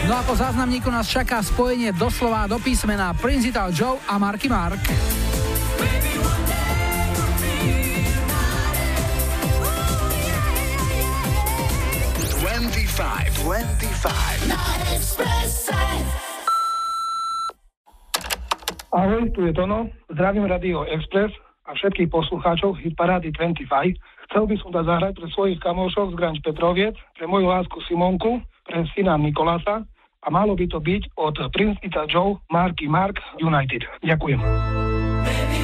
No 0.08 0.16
a 0.16 0.22
po 0.24 0.36
záznamníku 0.36 0.88
nás 0.88 1.08
čaká 1.08 1.44
spojenie 1.44 1.92
doslova 1.92 2.48
do 2.48 2.56
písmena 2.56 3.12
Principal 3.16 3.72
Joe 3.76 4.00
a 4.08 4.16
Marky 4.16 4.48
Mark. 4.48 4.80
25, 4.84 6.13
25. 13.44 14.48
Na 14.48 14.56
Expresse. 14.88 15.76
Ahoj, 18.88 19.28
tu 19.36 19.44
je 19.44 19.52
Tono, 19.52 19.92
zdravím 20.08 20.48
Radio 20.48 20.88
Express 20.88 21.28
a 21.68 21.76
všetkých 21.76 22.08
poslucháčov 22.08 22.80
Hitparády 22.80 23.36
25. 23.36 24.00
Chcel 24.32 24.44
by 24.48 24.56
som 24.64 24.72
dať 24.72 24.84
zahrať 24.88 25.12
pre 25.20 25.28
svojich 25.36 25.60
kamošov 25.60 26.16
z 26.16 26.16
Granč 26.16 26.38
Petroviec, 26.40 26.96
pre 27.20 27.28
moju 27.28 27.52
lásku 27.52 27.84
Simonku, 27.84 28.40
pre 28.64 28.88
syna 28.96 29.20
Nikolasa 29.20 29.84
a 30.24 30.26
malo 30.32 30.56
by 30.56 30.64
to 30.64 30.80
byť 30.80 31.12
od 31.20 31.36
Princita 31.52 32.08
Joe, 32.08 32.40
Marky 32.48 32.88
Mark 32.88 33.20
United. 33.44 33.84
Ďakujem. 34.00 34.40
Maybe 34.40 35.63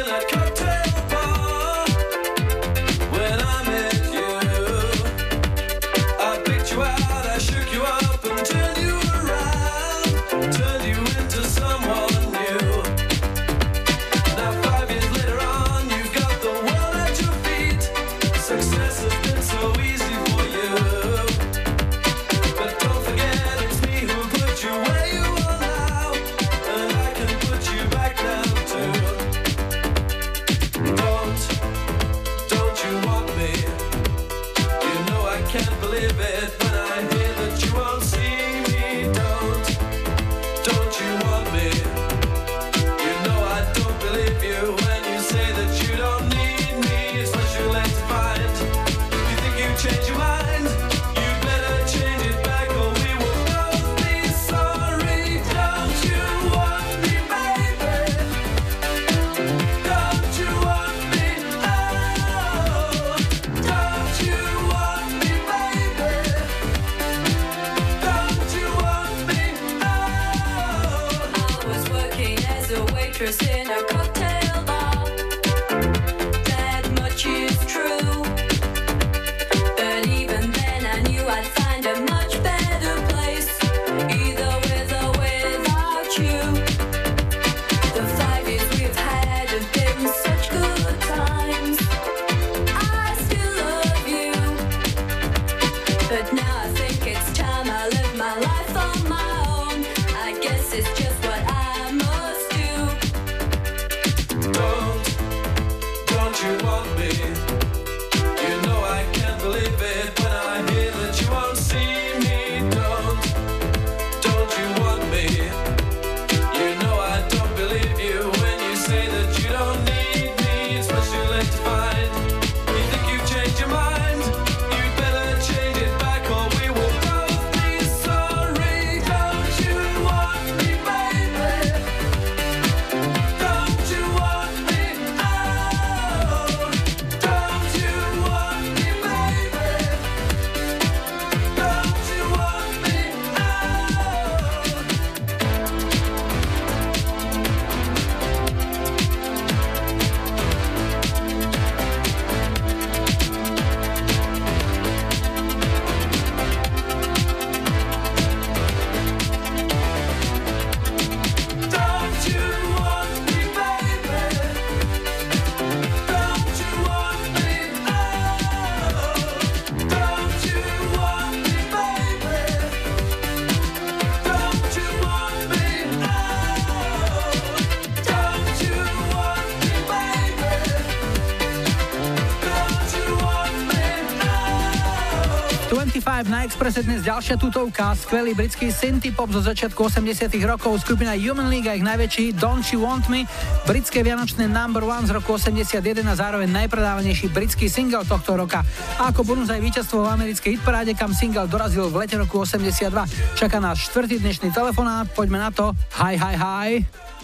Expresse 186.61 186.85
dnes 186.85 187.01
ďalšia 187.01 187.41
tutovka, 187.41 187.97
skvelý 187.97 188.37
britský 188.37 188.69
synthie 188.69 189.09
pop 189.09 189.33
zo 189.33 189.41
začiatku 189.41 189.81
80 189.81 190.29
rokov, 190.45 190.85
skupina 190.85 191.17
Human 191.17 191.49
League 191.49 191.65
a 191.65 191.73
ich 191.73 191.81
najväčší 191.81 192.37
Don't 192.37 192.61
You 192.69 192.85
Want 192.85 193.09
Me, 193.09 193.25
britské 193.65 194.05
vianočné 194.05 194.45
number 194.45 194.85
one 194.85 195.09
z 195.09 195.09
roku 195.09 195.41
81 195.41 195.81
a 196.05 196.13
zároveň 196.13 196.45
najpredávanejší 196.53 197.33
britský 197.33 197.65
single 197.65 198.05
tohto 198.05 198.37
roka. 198.37 198.61
A 199.01 199.09
ako 199.09 199.25
bonus 199.25 199.49
aj 199.49 199.57
víťazstvo 199.57 200.05
v 200.05 200.13
americkej 200.13 200.61
hitparáde, 200.61 200.93
kam 200.93 201.17
single 201.17 201.49
dorazil 201.49 201.89
v 201.89 202.05
lete 202.05 202.21
roku 202.21 202.45
82. 202.45 202.93
Čaká 203.33 203.57
nás 203.57 203.81
štvrtý 203.81 204.21
dnešný 204.21 204.53
telefonát, 204.53 205.09
poďme 205.17 205.41
na 205.41 205.49
to. 205.49 205.73
Hi, 205.97 206.13
hi, 206.13 206.37
hi. 206.37 206.69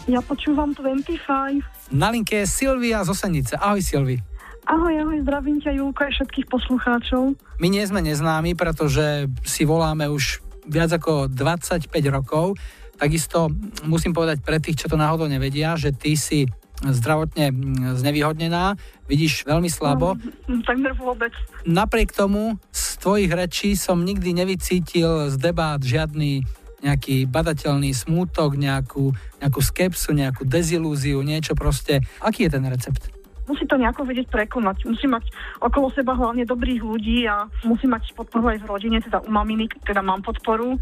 Ja 0.10 0.26
počúvam 0.26 0.74
25. 0.74 1.94
Na 1.94 2.10
linke 2.10 2.42
je 2.42 2.50
Silvia 2.50 3.06
z 3.06 3.14
Osenice. 3.14 3.54
Ahoj 3.54 3.86
Silvi. 3.86 4.18
Ahoj, 4.68 5.00
ahoj, 5.00 5.24
zdravím 5.24 5.64
ťa, 5.64 5.80
Julko, 5.80 6.04
aj 6.04 6.12
všetkých 6.20 6.48
poslucháčov. 6.52 7.40
My 7.64 7.68
nie 7.72 7.88
sme 7.88 8.04
neznámi, 8.04 8.52
pretože 8.52 9.32
si 9.48 9.64
voláme 9.64 10.12
už 10.12 10.44
viac 10.68 10.92
ako 10.92 11.32
25 11.32 11.88
rokov. 12.12 12.60
Takisto 13.00 13.48
musím 13.88 14.12
povedať 14.12 14.44
pre 14.44 14.60
tých, 14.60 14.84
čo 14.84 14.92
to 14.92 15.00
náhodou 15.00 15.32
nevedia, 15.32 15.80
že 15.80 15.96
ty 15.96 16.20
si 16.20 16.52
zdravotne 16.84 17.50
znevýhodnená, 17.96 18.76
vidíš 19.08 19.48
veľmi 19.48 19.72
slabo. 19.72 20.20
No, 20.46 20.62
takmer 20.62 20.94
vôbec. 20.94 21.32
Napriek 21.64 22.12
tomu 22.12 22.60
z 22.70 22.84
tvojich 23.00 23.32
rečí 23.32 23.74
som 23.80 24.04
nikdy 24.04 24.36
nevycítil 24.36 25.32
z 25.32 25.36
debát 25.40 25.80
žiadny 25.80 26.44
nejaký 26.84 27.26
badateľný 27.26 27.90
smútok, 27.96 28.54
nejakú, 28.54 29.10
nejakú 29.42 29.62
skepsu, 29.64 30.14
nejakú 30.14 30.46
dezilúziu, 30.46 31.24
niečo 31.26 31.58
proste. 31.58 32.06
Aký 32.22 32.46
je 32.46 32.54
ten 32.54 32.66
recept? 32.70 33.17
Musí 33.48 33.64
to 33.64 33.80
nejako 33.80 34.04
vedieť 34.04 34.28
prekonať. 34.28 34.86
Musí 34.86 35.08
mať 35.08 35.32
okolo 35.64 35.88
seba 35.96 36.14
hlavne 36.14 36.44
dobrých 36.44 36.84
ľudí 36.84 37.24
a 37.26 37.48
musí 37.64 37.88
mať 37.88 38.12
podporu 38.12 38.52
aj 38.52 38.60
v 38.62 38.70
rodine, 38.70 38.98
teda 39.00 39.24
u 39.24 39.32
maminy, 39.32 39.72
teda 39.88 40.04
mám 40.04 40.20
podporu. 40.20 40.76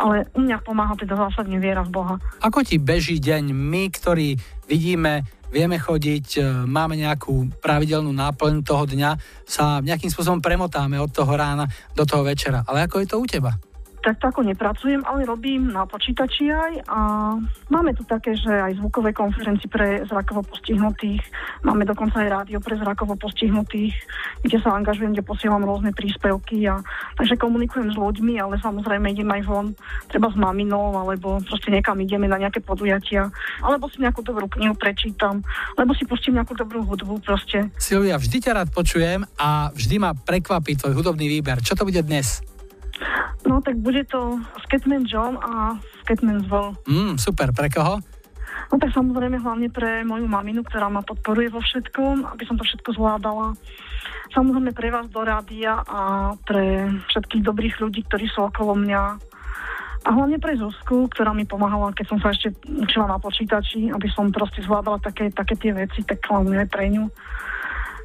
Ale 0.00 0.26
u 0.34 0.40
mňa 0.42 0.64
pomáha 0.64 0.96
teda 0.96 1.14
zásadne 1.14 1.60
viera 1.60 1.84
v 1.84 1.92
Boha. 1.92 2.14
Ako 2.40 2.64
ti 2.64 2.80
beží 2.80 3.20
deň 3.20 3.52
my, 3.52 3.92
ktorí 3.92 4.32
vidíme, 4.64 5.28
vieme 5.52 5.76
chodiť, 5.76 6.26
e, 6.38 6.40
máme 6.64 6.96
nejakú 6.96 7.52
pravidelnú 7.60 8.08
náplň 8.08 8.64
toho 8.64 8.88
dňa, 8.88 9.10
sa 9.44 9.84
nejakým 9.84 10.08
spôsobom 10.08 10.40
premotáme 10.40 10.96
od 10.96 11.12
toho 11.12 11.30
rána 11.36 11.68
do 11.92 12.08
toho 12.08 12.24
večera. 12.24 12.64
Ale 12.64 12.88
ako 12.88 12.96
je 13.04 13.08
to 13.10 13.16
u 13.20 13.26
teba? 13.28 13.52
Tak 14.00 14.16
to 14.16 14.32
ako 14.32 14.40
nepracujem, 14.48 15.04
ale 15.04 15.28
robím 15.28 15.68
na 15.68 15.84
počítači 15.84 16.48
aj 16.48 16.72
a 16.88 16.98
máme 17.68 17.92
tu 17.92 18.02
také, 18.08 18.32
že 18.32 18.48
aj 18.48 18.80
zvukové 18.80 19.12
konferencie 19.12 19.68
pre 19.68 20.02
zrakovo 20.08 20.40
postihnutých, 20.44 21.20
máme 21.62 21.84
dokonca 21.84 22.24
aj 22.24 22.28
rádio 22.28 22.58
pre 22.64 22.80
zrakovo 22.80 23.14
postihnutých, 23.20 23.92
kde 24.40 24.56
sa 24.60 24.72
angažujem, 24.72 25.12
kde 25.12 25.24
posielam 25.24 25.62
rôzne 25.64 25.92
príspevky 25.92 26.64
a 26.64 26.80
takže 27.20 27.36
komunikujem 27.36 27.92
s 27.92 27.96
ľuďmi, 28.00 28.40
ale 28.40 28.56
samozrejme 28.60 29.12
idem 29.12 29.28
aj 29.28 29.42
von, 29.44 29.66
treba 30.08 30.32
s 30.32 30.36
maminou, 30.40 30.96
alebo 30.96 31.40
proste 31.44 31.68
niekam 31.68 32.00
ideme 32.00 32.24
na 32.24 32.40
nejaké 32.40 32.64
podujatia, 32.64 33.28
alebo 33.60 33.92
si 33.92 34.00
nejakú 34.00 34.24
dobrú 34.24 34.48
knihu 34.56 34.72
prečítam, 34.76 35.44
alebo 35.76 35.92
si 35.92 36.08
pustím 36.08 36.40
nejakú 36.40 36.56
dobrú 36.56 36.82
hudbu 36.88 37.20
proste. 37.20 37.68
Silvia, 37.76 38.16
vždy 38.16 38.36
ťa 38.40 38.52
rád 38.56 38.68
počujem 38.72 39.28
a 39.36 39.68
vždy 39.76 39.96
ma 40.00 40.16
prekvapí 40.16 40.80
tvoj 40.80 40.96
hudobný 40.96 41.28
výber. 41.28 41.60
Čo 41.60 41.76
to 41.76 41.84
bude 41.84 42.00
dnes? 42.00 42.40
No 43.48 43.64
tak 43.64 43.80
bude 43.80 44.04
to 44.08 44.36
Scatman 44.68 45.08
John 45.08 45.40
a 45.40 45.80
Scatman 46.04 46.44
Zvol. 46.44 46.76
Mm, 46.84 47.16
super, 47.16 47.50
pre 47.56 47.72
koho? 47.72 47.98
No 48.70 48.78
tak 48.78 48.94
samozrejme 48.94 49.42
hlavne 49.42 49.68
pre 49.72 50.06
moju 50.06 50.30
maminu, 50.30 50.62
ktorá 50.62 50.86
ma 50.86 51.02
podporuje 51.02 51.50
vo 51.50 51.58
všetkom, 51.58 52.28
aby 52.36 52.44
som 52.46 52.54
to 52.54 52.62
všetko 52.62 52.94
zvládala. 52.94 53.58
Samozrejme 54.30 54.70
pre 54.70 54.94
vás 54.94 55.10
do 55.10 55.26
rádia 55.26 55.82
a 55.82 56.32
pre 56.46 56.86
všetkých 57.10 57.42
dobrých 57.42 57.82
ľudí, 57.82 58.06
ktorí 58.06 58.30
sú 58.30 58.46
okolo 58.46 58.78
mňa. 58.78 59.02
A 60.00 60.08
hlavne 60.16 60.38
pre 60.40 60.56
Zuzku, 60.56 61.10
ktorá 61.12 61.34
mi 61.34 61.44
pomáhala, 61.44 61.92
keď 61.92 62.06
som 62.14 62.18
sa 62.22 62.32
ešte 62.32 62.54
učila 62.64 63.10
na 63.10 63.18
počítači, 63.20 63.92
aby 63.92 64.08
som 64.14 64.32
proste 64.32 64.64
zvládala 64.64 65.02
také, 65.02 65.28
také 65.34 65.58
tie 65.58 65.74
veci, 65.74 66.00
tak 66.06 66.22
hlavne 66.24 66.64
pre 66.70 66.88
ňu. 66.88 67.10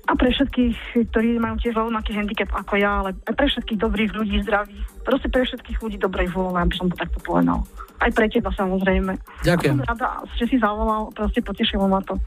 A 0.05 0.13
pre 0.13 0.29
všetkých, 0.29 1.01
ktorí 1.09 1.41
majú 1.41 1.57
tiež 1.57 1.73
rovnaký 1.73 2.13
handicap 2.13 2.53
ako 2.53 2.77
ja, 2.77 3.01
ale 3.01 3.17
aj 3.25 3.33
pre 3.33 3.49
všetkých 3.49 3.79
dobrých 3.81 4.11
ľudí, 4.13 4.37
zdraví. 4.45 4.77
Proste 5.01 5.33
pre 5.33 5.41
všetkých 5.41 5.81
ľudí 5.81 5.97
dobrej 5.97 6.29
vôle, 6.29 6.61
aby 6.61 6.73
som 6.77 6.85
to 6.85 6.95
takto 6.95 7.17
povedal. 7.25 7.65
Aj 7.97 8.11
pre 8.13 8.29
teba 8.29 8.53
samozrejme. 8.53 9.17
Ďakujem. 9.41 9.81
A 9.81 9.81
som 9.81 9.89
rada, 9.89 10.09
že 10.37 10.45
si 10.45 10.61
zavolal, 10.61 11.09
proste 11.15 11.41
potešilo 11.41 11.89
ma 11.89 12.03
to. 12.05 12.19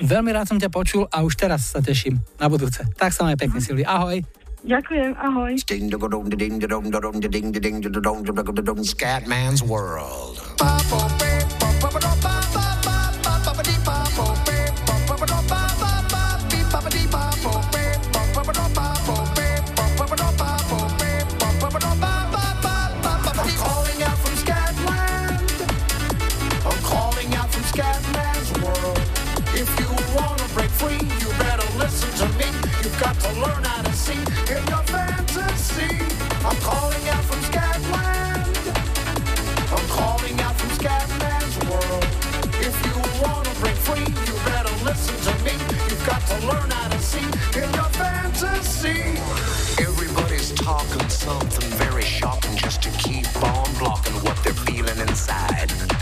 Veľmi 0.00 0.32
rád 0.32 0.48
som 0.48 0.58
ťa 0.62 0.72
počul 0.72 1.04
a 1.10 1.20
už 1.20 1.36
teraz 1.36 1.74
sa 1.74 1.84
teším 1.84 2.16
na 2.40 2.48
budúce. 2.48 2.80
Tak 2.96 3.12
sa 3.12 3.28
maj 3.28 3.36
pekne, 3.36 3.60
Silvi. 3.60 3.84
Ahoj. 3.84 4.24
Ďakujem, 4.64 5.14
ahoj. 5.20 5.52
Scatman's 8.82 9.62
World. 9.62 10.36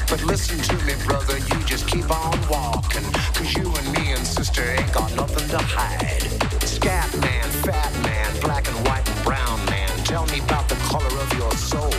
But 0.09 0.23
listen 0.23 0.59
to 0.59 0.85
me, 0.85 0.95
brother, 1.05 1.37
you 1.37 1.65
just 1.65 1.89
keep 1.89 2.09
on 2.11 2.39
walking. 2.49 3.03
Cause 3.35 3.55
you 3.55 3.75
and 3.75 3.93
me 3.93 4.13
and 4.13 4.25
sister 4.25 4.63
ain't 4.63 4.93
got 4.93 5.13
nothing 5.17 5.49
to 5.49 5.59
hide. 5.59 6.23
Scat 6.63 7.11
man, 7.19 7.45
fat 7.67 7.93
man, 8.03 8.41
black 8.41 8.69
and 8.69 8.77
white 8.87 9.09
and 9.09 9.25
brown 9.25 9.65
man, 9.67 9.91
tell 10.05 10.25
me 10.27 10.39
about 10.39 10.69
the 10.69 10.77
color 10.77 11.13
of 11.21 11.33
your 11.35 11.51
soul. 11.53 11.91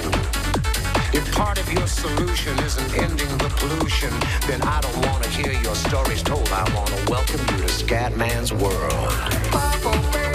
If 1.14 1.30
part 1.34 1.60
of 1.60 1.72
your 1.74 1.88
solution 1.88 2.58
isn't 2.60 2.98
ending 2.98 3.38
the 3.40 3.50
pollution, 3.58 4.14
then 4.48 4.62
I 4.62 4.80
don't 4.80 5.06
want 5.06 5.24
to 5.24 5.30
hear 5.30 5.52
your 5.62 5.76
stories 5.76 6.24
told. 6.24 6.48
I 6.50 6.64
want 6.74 6.88
to 6.88 7.12
welcome 7.12 7.42
you 7.42 7.68
to 7.68 7.74
Scatman's 7.74 8.54
world. 8.54 10.27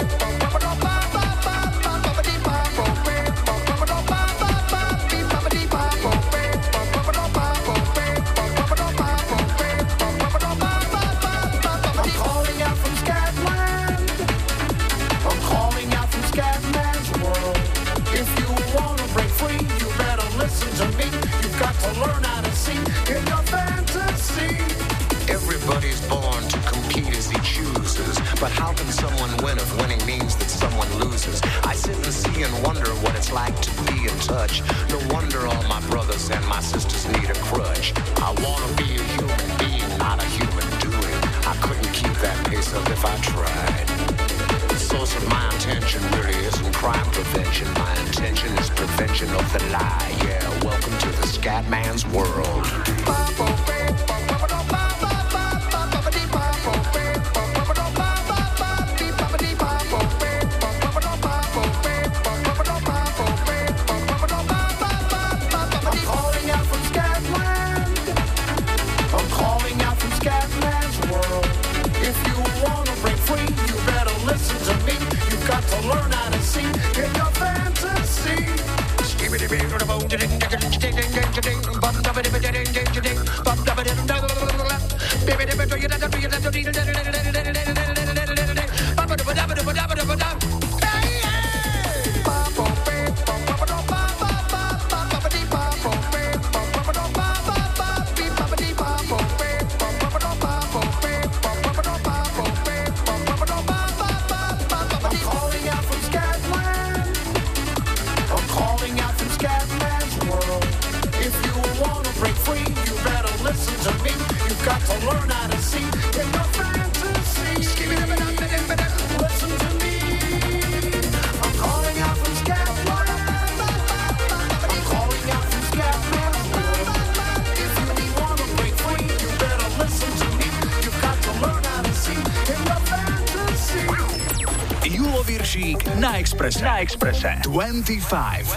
Na 137.23 137.29
Exprese. 137.31 137.41
25. 137.43 137.43
25. 137.43 138.52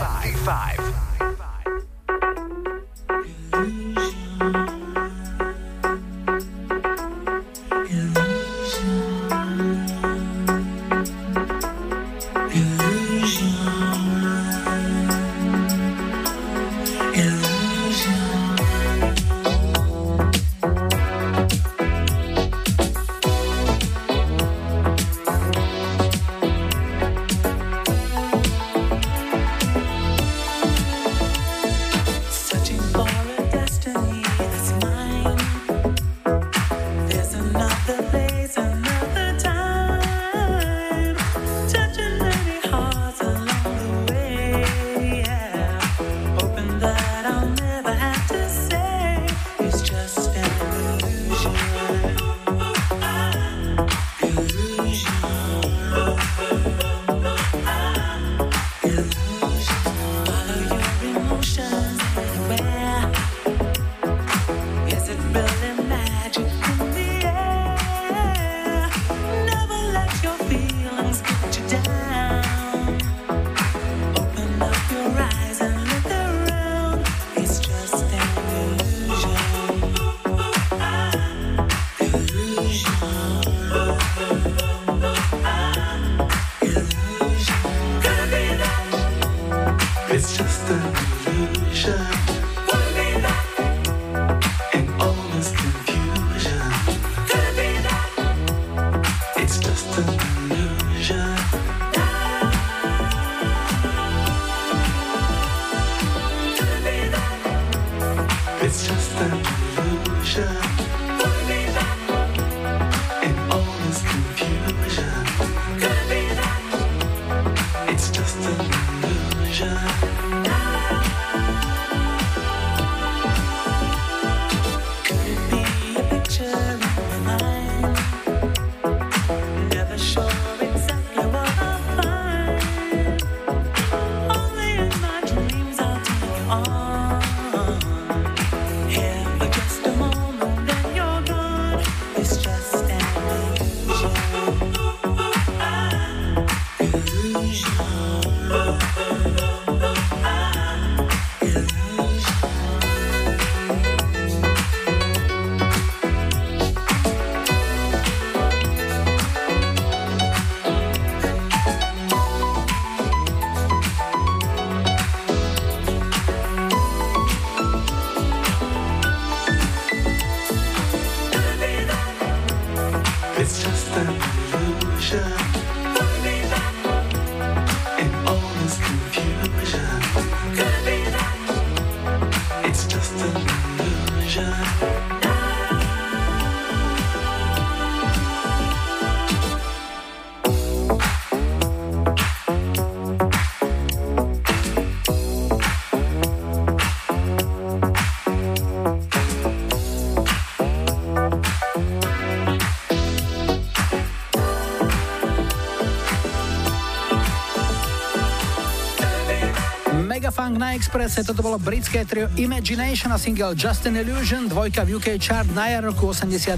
na 210.57 210.73
Expresse, 210.73 211.21
toto 211.21 211.45
bolo 211.45 211.61
britské 211.61 212.05
trio 212.09 212.33
Imagination 212.41 213.13
a 213.13 213.19
single 213.21 213.53
Just 213.53 213.85
an 213.85 213.97
Illusion, 213.97 214.49
dvojka 214.49 214.89
v 214.89 214.97
UK 214.97 215.21
chart 215.21 215.45
na 215.53 215.69
jar 215.69 215.85
roku 215.85 216.09
82. 216.09 216.57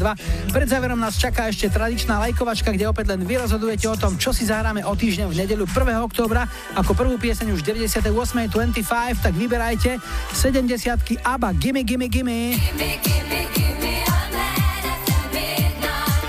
Pred 0.55 0.69
záverom 0.71 0.99
nás 0.99 1.19
čaká 1.19 1.51
ešte 1.51 1.67
tradičná 1.67 2.19
lajkovačka, 2.23 2.71
kde 2.71 2.87
opäť 2.87 3.15
len 3.15 3.27
vy 3.27 3.41
rozhodujete 3.43 3.87
o 3.91 3.97
tom, 3.99 4.15
čo 4.15 4.31
si 4.31 4.47
zahráme 4.47 4.87
o 4.87 4.93
týždeň 4.95 5.27
v 5.31 5.37
nedeľu 5.47 5.67
1. 5.71 6.07
októbra. 6.11 6.47
Ako 6.79 6.95
prvú 6.95 7.19
pieseň 7.19 7.55
už 7.55 7.63
98.25, 7.67 9.25
tak 9.25 9.35
vyberajte 9.35 9.99
70 10.35 11.23
ABBA 11.23 11.49
Gimme 11.59 11.83
Gimme 11.83 12.07
Gimme. 12.07 12.59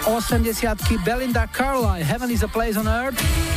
80 0.05 1.05
Belinda 1.05 1.45
Carlisle 1.53 2.01
Heaven 2.01 2.29
is 2.33 2.41
a 2.41 2.49
place 2.49 2.77
on 2.77 2.87
earth. 2.87 3.48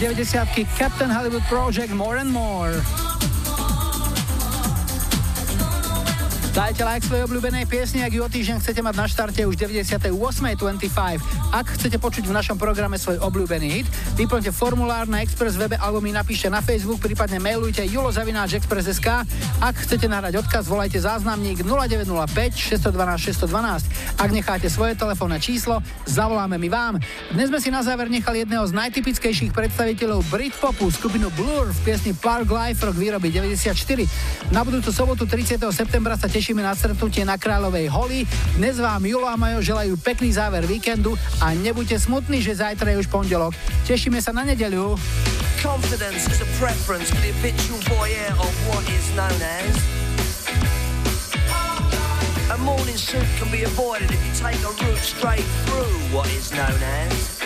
90 0.00 0.64
Captain 0.76 1.10
Hollywood 1.10 1.42
Project 1.42 1.92
More 1.92 2.18
and 2.18 2.30
More. 2.30 2.97
Dajte 6.58 6.82
like 6.82 7.06
svojej 7.06 7.22
obľúbenej 7.22 7.70
piesni, 7.70 8.02
ak 8.02 8.10
ju 8.10 8.18
o 8.18 8.26
týždeň 8.26 8.58
chcete 8.58 8.82
mať 8.82 8.94
na 8.98 9.06
štarte 9.06 9.46
už 9.46 9.54
98.25. 9.62 10.10
Ak 11.54 11.70
chcete 11.78 12.02
počuť 12.02 12.26
v 12.26 12.34
našom 12.34 12.58
programe 12.58 12.98
svoj 12.98 13.22
obľúbený 13.22 13.68
hit, 13.70 13.86
vyplňte 14.18 14.50
formulár 14.50 15.06
na 15.06 15.22
Express 15.22 15.54
webe 15.54 15.78
alebo 15.78 16.02
mi 16.02 16.10
napíšte 16.10 16.50
na 16.50 16.58
Facebook, 16.58 16.98
prípadne 16.98 17.38
mailujte 17.38 17.86
julozavináčexpress.sk. 17.86 19.06
Ak 19.62 19.74
chcete 19.86 20.10
nahrať 20.10 20.42
odkaz, 20.42 20.66
volajte 20.66 20.98
záznamník 20.98 21.62
0905 21.62 22.26
612 22.26 23.38
612. 23.38 24.18
Ak 24.18 24.30
necháte 24.34 24.66
svoje 24.66 24.98
telefónne 24.98 25.38
číslo, 25.38 25.78
zavoláme 26.10 26.58
my 26.58 26.68
vám. 26.74 26.94
Dnes 27.38 27.54
sme 27.54 27.62
si 27.62 27.70
na 27.70 27.86
záver 27.86 28.10
nechali 28.10 28.42
jedného 28.42 28.66
z 28.66 28.74
najtypickejších 28.74 29.54
predstaviteľov 29.54 30.26
Britpopu, 30.26 30.90
skupinu 30.90 31.30
Blur 31.38 31.70
v 31.70 31.78
piesni 31.86 32.18
Park 32.18 32.50
Life 32.50 32.82
rok 32.82 32.98
výroby 32.98 33.30
94. 33.30 33.70
Na 34.50 34.66
budúcu 34.66 34.90
sobotu 34.90 35.22
30. 35.22 35.62
septembra 35.70 36.18
sa 36.18 36.26
tešíme 36.48 36.64
na 36.64 36.72
stretnutie 36.72 37.28
na 37.28 37.36
Kráľovej 37.36 37.92
holi. 37.92 38.24
Dnes 38.56 38.80
vám 38.80 39.04
Julo 39.04 39.28
a 39.28 39.36
Majo 39.36 39.60
želajú 39.60 40.00
pekný 40.00 40.32
záver 40.32 40.64
víkendu 40.64 41.12
a 41.44 41.52
nebuďte 41.52 42.08
smutní, 42.08 42.40
že 42.40 42.56
zajtra 42.56 42.88
je 42.96 43.04
už 43.04 43.12
pondelok. 43.12 43.52
Tešíme 43.84 44.16
sa 44.24 44.32
na 44.32 44.48
nedeľu. 44.48 44.96
Confidence 45.60 46.24
is 46.24 46.40
a 46.40 46.48
preference 46.56 47.12
for 47.12 47.20
the 47.20 47.36
habitual 47.36 47.76
voyeur 47.92 48.32
of 48.40 48.48
what 48.64 48.80
is 48.88 49.04
known 49.12 49.36
as. 49.44 49.76
A 52.48 52.56
morning 52.64 52.96
suit 52.96 53.28
can 53.36 53.52
be 53.52 53.68
avoided 53.68 54.08
if 54.08 54.16
you 54.16 54.32
take 54.32 54.56
a 54.64 54.72
route 54.72 55.04
straight 55.04 55.44
through 55.68 55.92
what 56.16 56.32
is 56.32 56.48
known 56.56 56.80
as. 57.04 57.44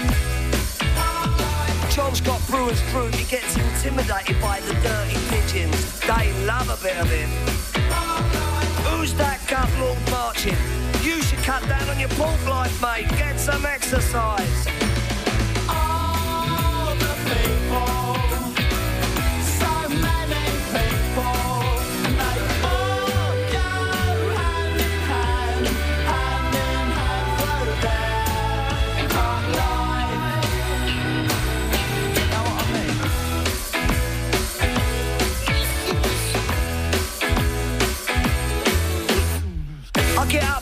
John's 1.91 2.23
got 2.23 2.39
and 2.39 2.79
through, 2.95 3.11
he 3.19 3.27
gets 3.27 3.51
intimidated 3.59 4.39
by 4.39 4.63
the 4.63 4.79
dirty 4.79 5.19
pigeons. 5.27 5.75
They 6.07 6.31
love 6.47 6.71
a 6.71 6.79
bit 6.79 6.95
of 7.03 7.11
him. 7.11 8.52
Who's 9.03 9.15
that 9.15 9.41
gut 9.49 9.69
lord 9.81 9.99
marching? 10.13 10.55
You 11.03 11.21
should 11.23 11.41
cut 11.41 11.67
down 11.69 11.89
on 11.89 11.99
your 11.99 12.09
pork 12.11 12.39
life, 12.47 12.81
mate. 12.81 13.09
Get 13.19 13.37
some 13.41 13.67
exercise. 13.67 14.69
All 15.69 16.95
the 16.95 17.13
people, 17.27 18.22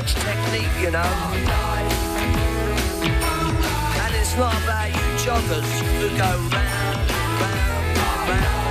much 0.00 0.14
technique, 0.14 0.80
you 0.80 0.90
know. 0.90 1.12
And 4.02 4.14
it's 4.14 4.34
not 4.36 4.54
about 4.62 4.88
you 4.88 5.06
joggers 5.24 5.70
who 6.00 6.08
go 6.16 6.30
round, 6.56 7.10
round, 7.40 8.28
round. 8.28 8.69